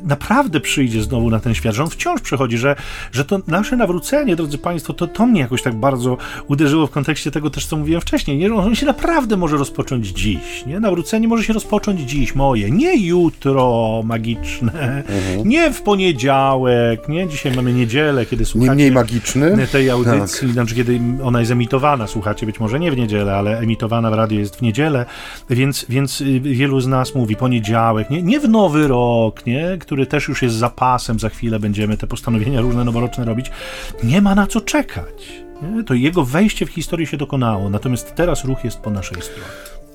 [0.04, 2.76] naprawdę przyjdzie znowu na ten świat, że on wciąż przychodzi, że,
[3.12, 7.32] że to nasze nawrócenie, drodzy Państwo, to, to mnie jakoś tak bardzo uderzyło w kontekście
[7.32, 8.54] tego też, co mówiłem wcześniej, nie?
[8.54, 10.80] on się naprawdę może rozpocząć dziś, nie?
[10.80, 15.50] Nawrócenie może się rozpocząć dziś, moje, nie jutro magiczne, mhm.
[15.50, 17.28] nie w poniedziałek, nie?
[17.28, 18.70] Dzisiaj mamy niedzielę, kiedy słuchacie...
[18.70, 19.68] Nie mniej magiczny?
[19.72, 20.54] Tej audycji, tak.
[20.54, 24.40] znaczy kiedy ona jest emitowana, słuchacie być może nie w niedzielę, ale emitowana w radiu
[24.40, 25.06] jest w niedzielę,
[25.50, 28.22] więc, więc wielu z nas mówi poniedziałek, nie?
[28.22, 29.78] Nie w nowy rok, nie?
[29.80, 33.52] który też już jest zapasem, za chwilę będziemy te postanowienia różne noworoczne robić,
[34.04, 35.44] nie ma na co czekać.
[35.62, 35.84] Nie?
[35.84, 39.44] To jego wejście w historię się dokonało, natomiast teraz ruch jest po naszej stronie.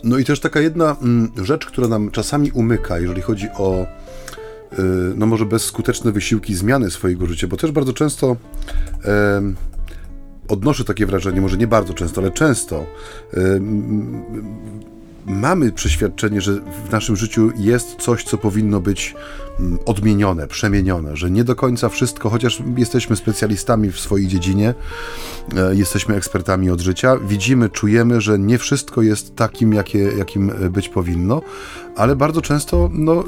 [0.04, 3.86] No i też taka jedna mm, rzecz, która nam czasami umyka, jeżeli chodzi o
[4.72, 4.76] y,
[5.16, 8.36] no może bezskuteczne wysiłki zmiany swojego życia, bo też bardzo często
[10.48, 12.86] odnoszę takie wrażenie, może nie bardzo często, ale często
[15.26, 16.52] mamy przeświadczenie, że
[16.88, 19.14] w naszym życiu jest coś, co powinno być
[19.86, 24.74] odmienione, przemienione, że nie do końca wszystko, chociaż jesteśmy specjalistami w swojej dziedzinie,
[25.56, 30.88] e, jesteśmy ekspertami od życia, widzimy, czujemy, że nie wszystko jest takim, jakie, jakim być
[30.88, 31.42] powinno,
[31.96, 33.24] ale bardzo często no,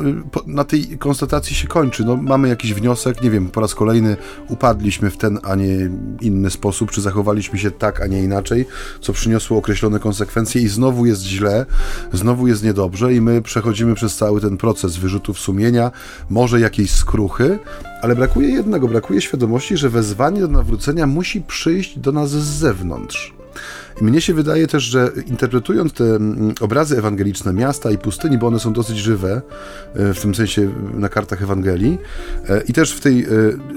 [0.47, 2.05] na tej konstatacji się kończy.
[2.05, 4.17] No, mamy jakiś wniosek, nie wiem, po raz kolejny
[4.49, 5.91] upadliśmy w ten, a nie
[6.21, 8.67] inny sposób, czy zachowaliśmy się tak, a nie inaczej,
[9.01, 11.67] co przyniosło określone konsekwencje i znowu jest źle,
[12.13, 15.91] znowu jest niedobrze i my przechodzimy przez cały ten proces wyrzutów sumienia,
[16.31, 17.59] może jakiejś skruchy,
[18.03, 23.35] ale brakuje jednego, brakuje świadomości, że wezwanie do nawrócenia musi przyjść do nas z zewnątrz.
[24.01, 28.61] Mnie się wydaje też, że interpretując te mm, obrazy ewangeliczne miasta i pustyni, bo one
[28.61, 29.43] są dosyć żywe,
[29.95, 31.99] e, w tym sensie na kartach Ewangelii,
[32.49, 33.29] e, i też w tej e,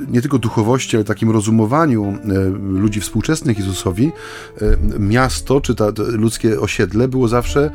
[0.07, 2.17] nie tylko duchowości, ale takim rozumowaniu
[2.61, 4.11] ludzi współczesnych Jezusowi,
[4.99, 7.71] miasto czy ta, ludzkie osiedle było zawsze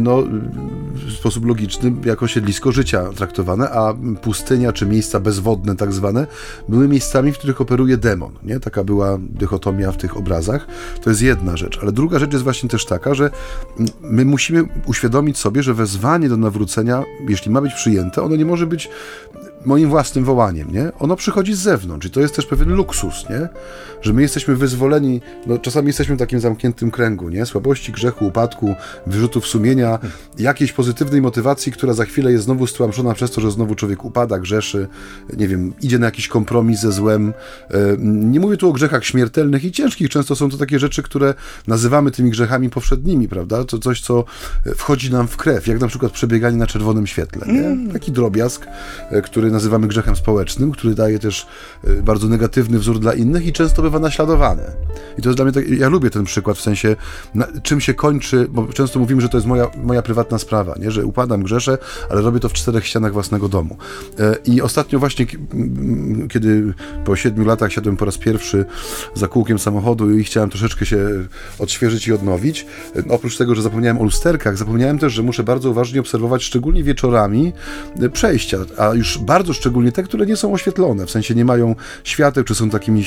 [0.00, 0.22] no,
[0.94, 6.26] w sposób logiczny jako siedlisko życia traktowane, a pustynia czy miejsca bezwodne tak zwane
[6.68, 8.32] były miejscami, w których operuje demon.
[8.42, 8.60] Nie?
[8.60, 10.66] Taka była dychotomia w tych obrazach.
[11.02, 11.82] To jest jedna rzecz rzecz.
[11.82, 13.30] Ale druga rzecz jest właśnie też taka, że
[14.00, 18.66] my musimy uświadomić sobie, że wezwanie do nawrócenia, jeśli ma być przyjęte, ono nie może
[18.66, 18.90] być
[19.64, 20.92] moim własnym wołaniem, nie?
[20.98, 23.48] Ono przychodzi z zewnątrz i to jest też pewien luksus, nie?
[24.02, 27.46] Że my jesteśmy wyzwoleni, no czasami jesteśmy w takim zamkniętym kręgu, nie?
[27.46, 28.74] Słabości, grzechu, upadku,
[29.06, 29.98] wyrzutów sumienia,
[30.38, 34.38] jakiejś pozytywnej motywacji, która za chwilę jest znowu stłamszona przez to, że znowu człowiek upada,
[34.38, 34.88] grzeszy,
[35.36, 37.32] nie wiem, idzie na jakiś kompromis ze złem.
[37.70, 41.34] E, nie mówię tu o grzechach śmiertelnych i ciężkich, często są to takie rzeczy, które
[41.66, 43.64] nazywamy tymi grzechami powszednimi, prawda?
[43.64, 44.24] To coś, co
[44.76, 47.66] wchodzi nam w krew, jak na przykład przebieganie na czerwonym świetle, nie?
[47.66, 47.92] Mm.
[47.92, 48.66] Taki drobiazg,
[49.10, 51.46] e, który nazywamy grzechem społecznym, który daje też
[51.84, 54.62] e, bardzo negatywny wzór dla innych i często bywa naśladowany.
[55.18, 56.96] I to jest dla mnie, tak, ja lubię ten przykład w sensie,
[57.34, 60.90] na, czym się kończy, bo często mówimy, że to jest moja, moja prywatna sprawa, nie?
[60.90, 61.78] że upadam, grzeszę,
[62.10, 63.76] ale robię to w czterech ścianach własnego domu.
[64.18, 65.26] E, I ostatnio właśnie,
[66.30, 68.64] kiedy po siedmiu latach siadłem po raz pierwszy
[69.14, 70.98] za kółkiem samochodu i chciałem troszeczkę się
[71.58, 75.70] odświeżyć i odnowić, e, oprócz tego, że zapomniałem o lusterkach, zapomniałem też, że muszę bardzo
[75.70, 77.52] uważnie obserwować, szczególnie wieczorami,
[78.12, 81.74] przejścia, a już bardzo bardzo szczególnie te, które nie są oświetlone, w sensie nie mają
[82.04, 83.04] świateł, czy są takimi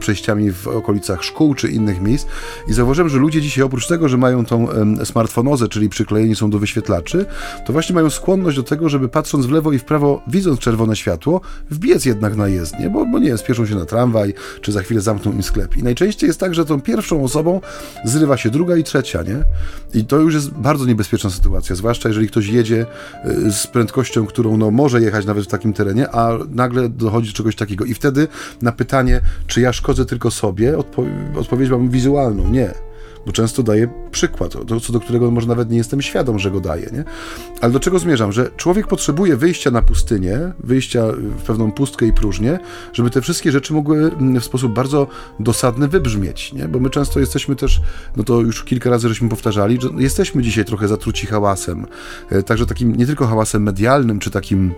[0.00, 2.26] przejściami w okolicach szkół, czy innych miejsc.
[2.68, 4.68] I zauważyłem, że ludzie dzisiaj oprócz tego, że mają tą
[5.04, 7.26] smartfonozę, czyli przyklejeni są do wyświetlaczy,
[7.66, 10.96] to właśnie mają skłonność do tego, żeby patrząc w lewo i w prawo, widząc czerwone
[10.96, 15.00] światło, wbiec jednak na jezdnię, bo, bo nie, spieszą się na tramwaj, czy za chwilę
[15.00, 15.76] zamkną im sklep.
[15.76, 17.60] I najczęściej jest tak, że tą pierwszą osobą
[18.04, 19.44] zrywa się druga i trzecia, nie?
[20.00, 22.86] I to już jest bardzo niebezpieczna sytuacja, zwłaszcza jeżeli ktoś jedzie
[23.26, 27.36] y, z prędkością, którą no, może jechać nawet w takim terenie, a nagle dochodzi do
[27.36, 27.84] czegoś takiego.
[27.84, 28.28] I wtedy
[28.62, 31.04] na pytanie, czy ja szkodzę tylko sobie, odpo
[31.36, 32.48] odpowiedź mam wizualną.
[32.48, 32.74] Nie
[33.26, 36.90] bo często daję przykład, co do którego może nawet nie jestem świadom, że go daję.
[36.92, 37.04] Nie?
[37.60, 38.32] Ale do czego zmierzam?
[38.32, 42.58] Że człowiek potrzebuje wyjścia na pustynię, wyjścia w pewną pustkę i próżnię,
[42.92, 45.06] żeby te wszystkie rzeczy mogły mm, w sposób bardzo
[45.40, 46.52] dosadny wybrzmieć.
[46.52, 46.68] Nie?
[46.68, 47.80] Bo my często jesteśmy też,
[48.16, 51.86] no to już kilka razy żeśmy powtarzali, że jesteśmy dzisiaj trochę zatruci hałasem.
[52.30, 54.74] E, także takim nie tylko hałasem medialnym, czy takim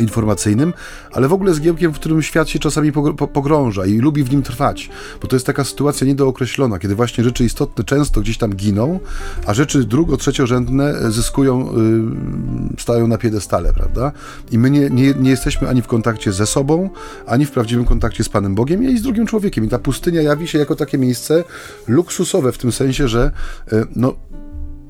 [0.00, 0.72] informacyjnym,
[1.12, 2.92] ale w ogóle zgiełkiem, w którym świat się czasami
[3.32, 4.90] pogrąża i lubi w nim trwać,
[5.22, 9.00] bo to jest taka sytuacja niedookreślona, kiedy właśnie rzeczy istotne często gdzieś tam giną,
[9.46, 14.12] a rzeczy drugo, trzeciorzędne zyskują, yy, stają na piedestale, prawda?
[14.50, 16.90] I my nie, nie, nie jesteśmy ani w kontakcie ze sobą,
[17.26, 19.64] ani w prawdziwym kontakcie z Panem Bogiem, ani z drugim człowiekiem.
[19.64, 21.44] I ta pustynia jawi się jako takie miejsce
[21.88, 23.30] luksusowe w tym sensie, że
[23.72, 24.14] yy, no,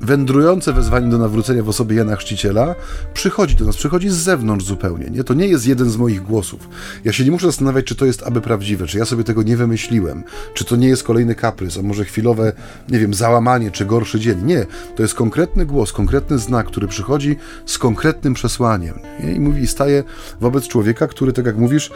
[0.05, 2.75] wędrujące wezwanie do nawrócenia w osobie Jana Chrzciciela
[3.15, 5.11] przychodzi do nas, przychodzi z zewnątrz zupełnie.
[5.11, 5.25] Nie?
[5.25, 6.69] To nie jest jeden z moich głosów.
[7.05, 9.57] Ja się nie muszę zastanawiać, czy to jest aby prawdziwe, czy ja sobie tego nie
[9.57, 12.53] wymyśliłem, czy to nie jest kolejny kaprys, a może chwilowe,
[12.89, 14.45] nie wiem, załamanie, czy gorszy dzień.
[14.45, 17.37] Nie, to jest konkretny głos, konkretny znak, który przychodzi
[17.67, 18.99] z konkretnym przesłaniem.
[19.25, 19.33] Nie?
[19.33, 20.05] I mówi, staje
[20.41, 21.91] wobec człowieka, który, tak jak mówisz,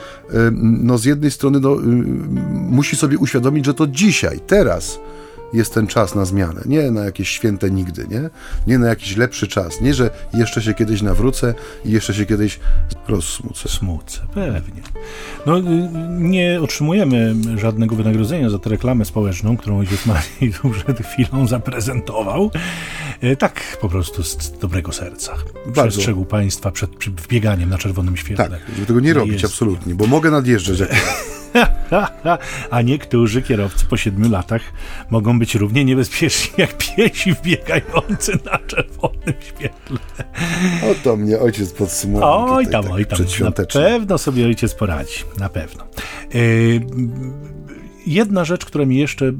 [0.61, 1.77] no z jednej strony no,
[2.51, 4.99] musi sobie uświadomić, że to dzisiaj, teraz
[5.53, 6.61] jest ten czas na zmianę.
[6.67, 8.31] Nie na jakieś święte nigdy, nie?
[8.67, 9.81] Nie na jakiś lepszy czas.
[9.81, 12.61] Nie, że jeszcze się kiedyś nawrócę i jeszcze się kiedyś
[13.09, 13.69] rozsmucę.
[13.69, 14.83] Smucę, pewnie.
[15.47, 15.63] No, y,
[16.09, 22.51] nie otrzymujemy żadnego wynagrodzenia za tę reklamę społeczną, którą ojciec Marii tu przed chwilą zaprezentował.
[23.21, 25.35] E, tak po prostu z dobrego serca.
[25.67, 25.83] Bardzo.
[25.83, 28.51] Przestrzegł Państwa przed wbieganiem na czerwonym świetle.
[28.51, 29.45] Tak, żeby tego nie robić, jest...
[29.45, 30.81] absolutnie, bo mogę nadjeżdżać.
[30.81, 30.91] Jak...
[32.71, 34.63] A niektórzy kierowcy po siedmiu latach
[35.11, 39.99] mogą być równie niebezpieczni jak piesi wbiegający na czerwonym świetle.
[40.83, 42.55] O to mnie ojciec podsumował.
[42.55, 43.19] Oj tam, tak oj tam.
[43.41, 45.25] Na pewno sobie ojciec poradzi.
[45.39, 45.85] Na pewno.
[46.35, 46.81] Yy,
[48.07, 49.31] jedna rzecz, która mi jeszcze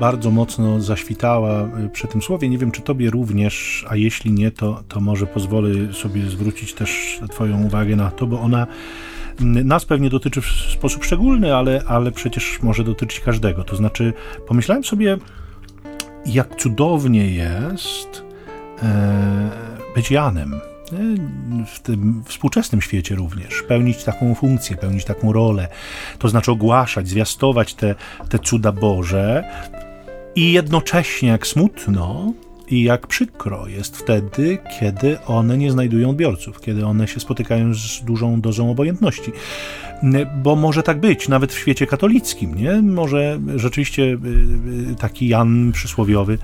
[0.00, 4.50] bardzo mocno zaświtała y, przy tym słowie, nie wiem czy tobie również, a jeśli nie,
[4.50, 8.66] to, to może pozwolę sobie zwrócić też Twoją uwagę na to, bo ona
[9.40, 13.64] nas pewnie dotyczy w sposób szczególny, ale, ale przecież może dotyczyć każdego.
[13.64, 14.12] To znaczy,
[14.46, 15.18] pomyślałem sobie,
[16.26, 18.24] jak cudownie jest
[18.82, 19.50] e,
[19.94, 20.60] być Janem.
[21.66, 25.68] W tym współczesnym świecie również, pełnić taką funkcję, pełnić taką rolę,
[26.18, 27.94] to znaczy ogłaszać, zwiastować te,
[28.28, 29.44] te cuda Boże
[30.34, 32.32] i jednocześnie, jak smutno,
[32.70, 38.04] i jak przykro jest wtedy, kiedy one nie znajdują odbiorców, kiedy one się spotykają z
[38.04, 39.32] dużą dozą obojętności
[40.36, 42.82] bo może tak być, nawet w świecie katolickim, nie?
[42.82, 44.16] Może rzeczywiście y,
[44.92, 46.38] y, taki Jan przysłowiowy,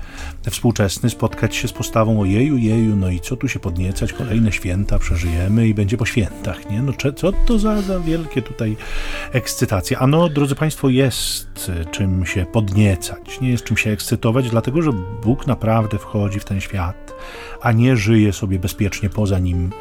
[0.49, 4.99] współczesny, spotkać się z postawą ojeju, jeju, no i co tu się podniecać, kolejne święta
[4.99, 6.81] przeżyjemy i będzie po świętach, nie?
[6.81, 8.77] No co to za, za wielkie tutaj
[9.31, 9.99] ekscytacje.
[9.99, 14.91] A no, drodzy Państwo, jest czym się podniecać, nie jest czym się ekscytować, dlatego, że
[15.23, 17.14] Bóg naprawdę wchodzi w ten świat,
[17.61, 19.71] a nie żyje sobie bezpiecznie poza nim,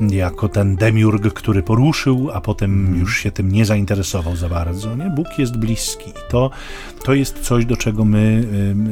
[0.00, 4.96] jako ten demiurg, który poruszył, a potem już się tym nie zainteresował za bardzo.
[4.96, 5.10] Nie?
[5.10, 6.12] Bóg jest bliski.
[6.28, 6.50] To,
[7.04, 8.44] to jest coś, do czego my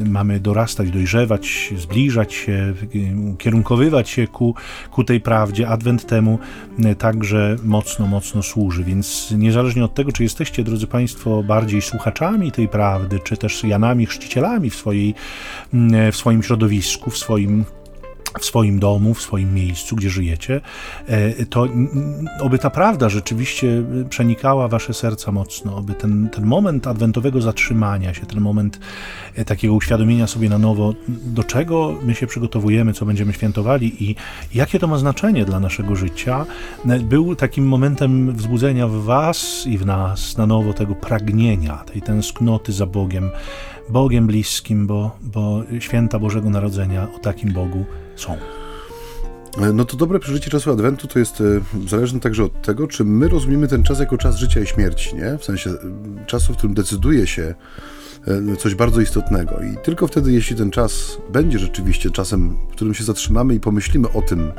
[0.05, 2.73] y, mamy dorastać, dojrzewać, zbliżać się,
[3.37, 4.55] kierunkowywać się ku,
[4.91, 5.67] ku tej prawdzie.
[5.67, 6.39] Adwent temu
[6.85, 8.83] y, także mocno, mocno służy.
[8.83, 14.05] Więc niezależnie od tego, czy jesteście, drodzy Państwo, bardziej słuchaczami tej prawdy, czy też Janami,
[14.05, 15.15] chrzcicielami w, swojej,
[15.73, 17.65] y, w swoim środowisku, w swoim
[18.39, 20.61] w swoim domu, w swoim miejscu, gdzie żyjecie,
[21.07, 21.67] e, to
[22.41, 28.25] oby ta prawda rzeczywiście przenikała wasze serca mocno, oby ten, ten moment adwentowego zatrzymania się,
[28.25, 28.79] ten moment
[29.35, 34.15] e, takiego uświadomienia sobie na nowo, do czego my się przygotowujemy, co będziemy świętowali i
[34.53, 36.45] jakie to ma znaczenie dla naszego życia,
[36.85, 42.01] e, był takim momentem wzbudzenia w was i w nas na nowo tego pragnienia, tej
[42.01, 43.29] tęsknoty za Bogiem,
[43.89, 48.37] Bogiem bliskim, bo, bo święta Bożego Narodzenia o takim Bogu są.
[49.61, 51.43] E, no to dobre przeżycie czasu Adwentu to jest e,
[51.87, 55.37] zależne także od tego, czy my rozumiemy ten czas jako czas życia i śmierci, nie?
[55.37, 57.55] W sensie e, czasu, w którym decyduje się
[58.59, 59.59] coś bardzo istotnego.
[59.61, 64.11] I tylko wtedy, jeśli ten czas będzie rzeczywiście czasem, w którym się zatrzymamy i pomyślimy
[64.11, 64.51] o tym,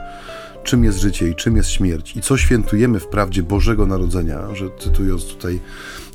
[0.65, 4.65] czym jest życie i czym jest śmierć i co świętujemy w prawdzie Bożego Narodzenia, że
[4.79, 5.61] cytując tutaj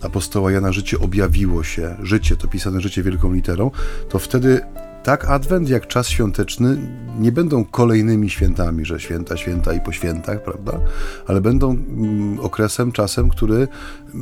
[0.02, 3.72] apostoła Jana, życie objawiło się, życie, to pisane życie wielką literą,
[4.10, 4.62] to wtedy
[5.04, 6.78] tak Adwent jak czas świąteczny
[7.20, 10.80] nie będą kolejnymi świętami, że święta, święta i po świętach, prawda?
[11.28, 13.68] Ale będą mm, okresem, czasem, który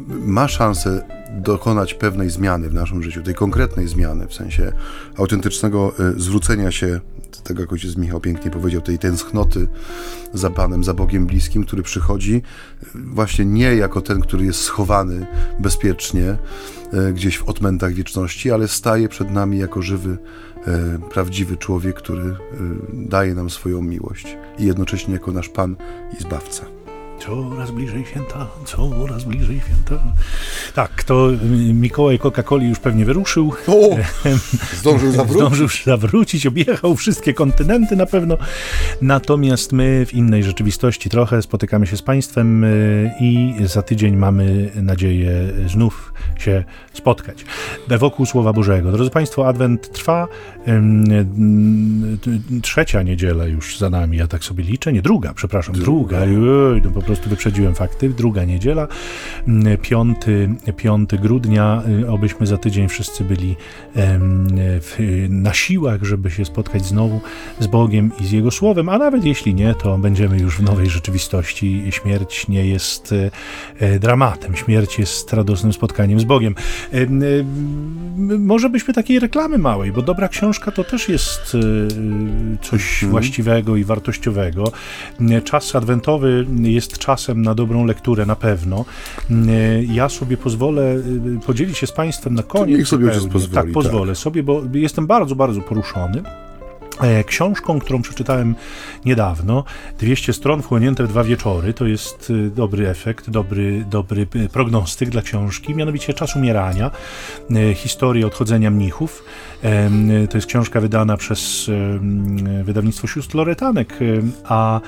[0.10, 4.72] ma szansę dokonać pewnej zmiany w naszym życiu, tej konkretnej zmiany, w sensie
[5.18, 7.00] autentycznego y, zwrócenia się,
[7.44, 9.68] tego jak ojciec Michał pięknie powiedział, tej tęsknoty
[10.34, 12.42] za Panem, za Bogiem bliskim, który przychodzi y,
[12.96, 15.28] właśnie nie jako ten, który jest schowany
[15.60, 16.38] bezpiecznie
[17.10, 20.18] y, gdzieś w odmętach wieczności, ale staje przed nami jako żywy
[21.10, 22.36] prawdziwy człowiek, który e,
[22.94, 25.76] daje nam swoją miłość i jednocześnie jako nasz Pan
[26.20, 26.79] i Zbawca.
[27.20, 30.04] Coraz bliżej święta, coraz bliżej święta.
[30.76, 31.28] Tak, to
[31.74, 33.54] Mikołaj Coca-Coli już pewnie wyruszył.
[33.68, 33.98] O,
[34.80, 35.48] zdążył zawrócić.
[35.48, 38.38] zdążył zawrócić, objechał wszystkie kontynenty na pewno.
[39.02, 44.72] Natomiast my w innej rzeczywistości trochę spotykamy się z Państwem y, i za tydzień mamy
[44.76, 45.32] nadzieję
[45.68, 46.64] znów się
[46.94, 47.46] spotkać.
[48.00, 48.92] Wokół Słowa Bożego.
[48.92, 50.28] Drodzy Państwo, Adwent trwa.
[52.62, 54.94] Trzecia niedziela już za nami, ja tak sobie liczę.
[54.94, 56.26] Nie, druga, przepraszam, druga.
[56.26, 56.82] druga.
[56.84, 58.10] no po prostu wyprzedziłem fakty.
[58.10, 58.88] Druga niedziela,
[59.82, 60.18] 5,
[60.78, 63.56] 5 grudnia, y, obyśmy za tydzień wszyscy byli
[65.30, 67.22] na siłach, żeby się spotkać znowu
[67.60, 70.90] z Bogiem i z Jego Słowem, a nawet jeśli nie, to będziemy już w nowej
[70.90, 71.84] rzeczywistości.
[71.90, 73.32] Śmierć nie jest e,
[73.80, 76.56] e, dramatem, śmierć jest radosnym spotkaniem z Bogiem.
[78.40, 81.60] Może byśmy takiej reklamy małej, bo dobra książka to też jest e,
[82.62, 83.12] coś mhm.
[83.12, 84.72] właściwego i wartościowego.
[85.44, 88.86] Czas adwentowy jest czasem na dobrą lekturę na pewno.
[89.88, 90.96] Ja sobie pozwolę
[91.46, 92.78] podzielić się z Państwem na koniec.
[92.78, 93.54] Niech sobie pozwoli.
[93.54, 94.18] Tak, pozwolę tak.
[94.18, 96.24] sobie, bo jestem bardzo, bardzo poruszony.
[97.02, 98.56] E, książką, którą przeczytałem
[99.06, 99.64] niedawno,
[100.00, 105.10] 200 stron wchłonięte w dwa wieczory, to jest e, dobry efekt, dobry, dobry e, prognostyk
[105.10, 106.92] dla książki, mianowicie Czas umierania,
[107.76, 109.24] historia odchodzenia mnichów.
[110.30, 111.72] To jest książka wydana przez
[112.64, 114.00] wydawnictwo sióstr Loretanek,
[114.44, 114.82] a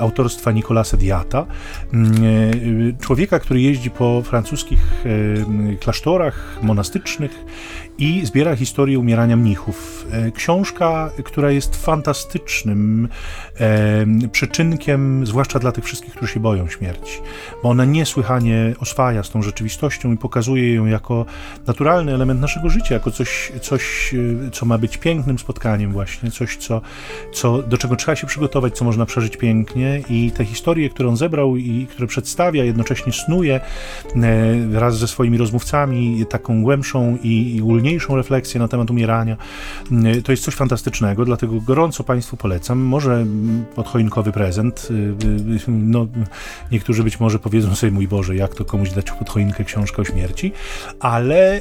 [0.00, 1.46] autorstwa Nicolasa Diata,
[3.00, 5.04] człowieka, który jeździ po francuskich
[5.80, 7.44] klasztorach monastycznych
[7.98, 10.06] i zbiera historię umierania mnichów.
[10.34, 13.08] Książka, która jest fantastycznym
[13.60, 17.20] e, przyczynkiem, zwłaszcza dla tych wszystkich, którzy się boją śmierci,
[17.62, 21.26] bo ona niesłychanie oswaja z tą rzeczywistością i pokazuje ją jako
[21.66, 26.56] naturalny element naszego życia, jako coś, coś e, co ma być pięknym spotkaniem właśnie, coś,
[26.56, 26.80] co,
[27.32, 31.16] co, do czego trzeba się przygotować, co można przeżyć pięknie i te historie, które on
[31.16, 33.60] zebrał i które przedstawia, jednocześnie snuje e,
[34.68, 39.36] wraz ze swoimi rozmówcami taką głębszą i, i ulniejszą refleksję na temat umierania,
[39.92, 42.78] e, to jest coś fantastycznego, dlatego gorąco Państwu polecam.
[42.78, 43.26] Może
[43.74, 44.88] podchoinkowy prezent.
[44.90, 46.06] Y, y, no,
[46.72, 50.04] niektórzy być może powiedzą sobie, mój Boże, jak to komuś dać pod choinkę książkę o
[50.04, 50.52] śmierci,
[51.00, 51.60] ale,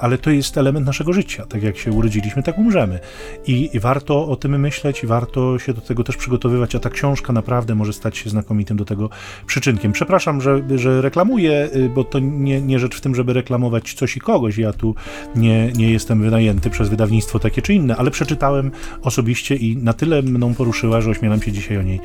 [0.00, 1.46] ale to jest element naszego życia.
[1.46, 2.98] Tak jak się urodziliśmy, tak umrzemy.
[3.46, 6.90] I, I warto o tym myśleć i warto się do tego też przygotowywać, a ta
[6.90, 9.10] książka naprawdę może stać się znakomitym do tego
[9.46, 9.92] przyczynkiem.
[9.92, 14.20] Przepraszam, że, że reklamuję, bo to nie, nie rzecz w tym, żeby reklamować coś i
[14.20, 14.58] kogoś.
[14.58, 14.94] Ja tu
[15.36, 18.70] nie, nie jestem wynajęty przez wydawnictwo takie czy inne, ale przeczytałem
[19.02, 22.00] osobiście i na tyle mną poruszyła, że ośmielam się dzisiaj o niej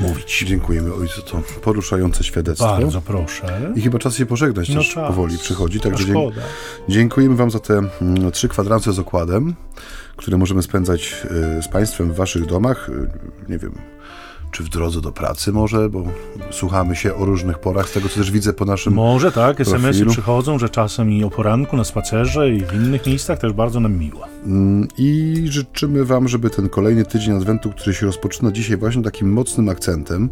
[0.00, 0.44] mówić.
[0.46, 2.66] Dziękujemy ojcu, to poruszające świadectwo.
[2.66, 3.72] Bardzo proszę.
[3.74, 5.08] I chyba czas się pożegnać no też czas.
[5.08, 5.80] powoli przychodzi.
[5.80, 6.14] Także
[6.88, 9.19] dziękujemy Wam za te mm, trzy kwadranse z okładem,
[10.16, 11.26] które możemy spędzać
[11.58, 12.88] y, z Państwem w Waszych domach.
[12.88, 13.10] Y,
[13.48, 13.72] nie wiem,
[14.50, 16.04] czy w drodze do pracy może, bo
[16.50, 20.06] słuchamy się o różnych porach, z tego co też widzę po naszym Może tak, SMS-y
[20.06, 23.98] przychodzą, że czasem i o poranku na spacerze i w innych miejscach też bardzo nam
[23.98, 24.26] miło.
[24.46, 29.32] Mm, I życzymy Wam, żeby ten kolejny tydzień Adwentu, który się rozpoczyna dzisiaj właśnie takim
[29.32, 30.30] mocnym akcentem,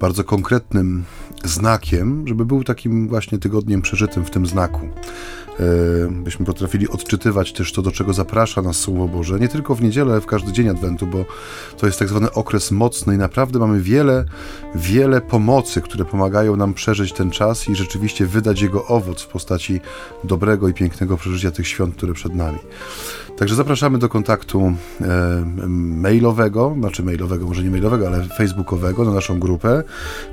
[0.00, 1.04] bardzo konkretnym
[1.44, 4.88] znakiem, żeby był takim właśnie tygodniem przeżytym w tym znaku.
[5.60, 5.64] E,
[6.10, 10.20] byśmy potrafili odczytywać też to, do czego zaprasza nas Słowo Boże, nie tylko w niedzielę,
[10.20, 11.24] w każdy dzień Adwentu, bo
[11.78, 14.24] to jest tak zwany okres mocny i naprawdę mamy wiele,
[14.74, 19.80] wiele pomocy, które pomagają nam przeżyć ten czas i rzeczywiście wydać jego owoc w postaci
[20.24, 22.58] dobrego i pięknego przeżycia tych świąt, które przed nami.
[23.36, 29.38] Także zapraszamy do kontaktu e, mailowego, znaczy mailowego, może nie mailowego, ale facebookowego na naszą
[29.38, 29.82] grupę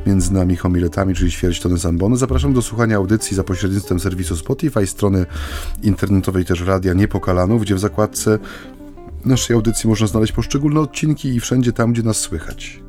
[0.07, 2.17] między nami homiletami, czyli ćwierć tony zambony.
[2.17, 5.25] Zapraszam do słuchania audycji za pośrednictwem serwisu Spotify, strony
[5.83, 8.39] internetowej też Radia Niepokalanów, gdzie w zakładce
[9.25, 12.79] naszej audycji można znaleźć poszczególne odcinki i wszędzie tam, gdzie nas słychać.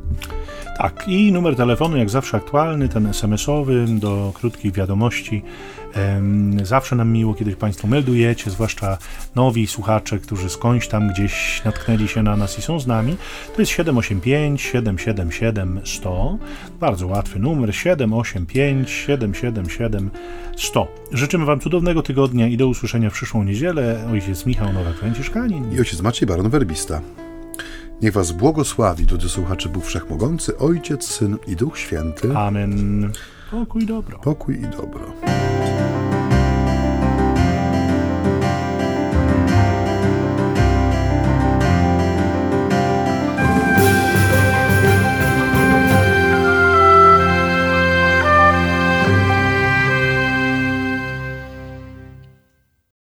[0.78, 5.42] Tak, i numer telefonu jak zawsze aktualny, ten SMS-owy do krótkich wiadomości
[6.62, 8.98] Zawsze nam miło, kiedy Państwo meldujecie, zwłaszcza
[9.34, 13.16] nowi słuchacze, którzy skądś tam gdzieś natknęli się na nas i są z nami.
[13.54, 16.38] To jest 785 777 100.
[16.80, 20.10] Bardzo łatwy numer 785 777
[20.56, 20.88] 100.
[21.12, 24.08] Życzymy Wam cudownego tygodnia i do usłyszenia w przyszłą niedzielę.
[24.12, 27.00] Ojciec Michał Nowak-Franciszkanin i ojciec Maciej Baron-Werbista.
[28.02, 32.36] Niech Was błogosławi, drodzy słuchacze, Bóg Wszechmogący, Ojciec, Syn i Duch Święty.
[32.36, 33.12] Amen.
[33.50, 34.18] Pokój i dobro.
[34.18, 35.12] Pokój i dobro.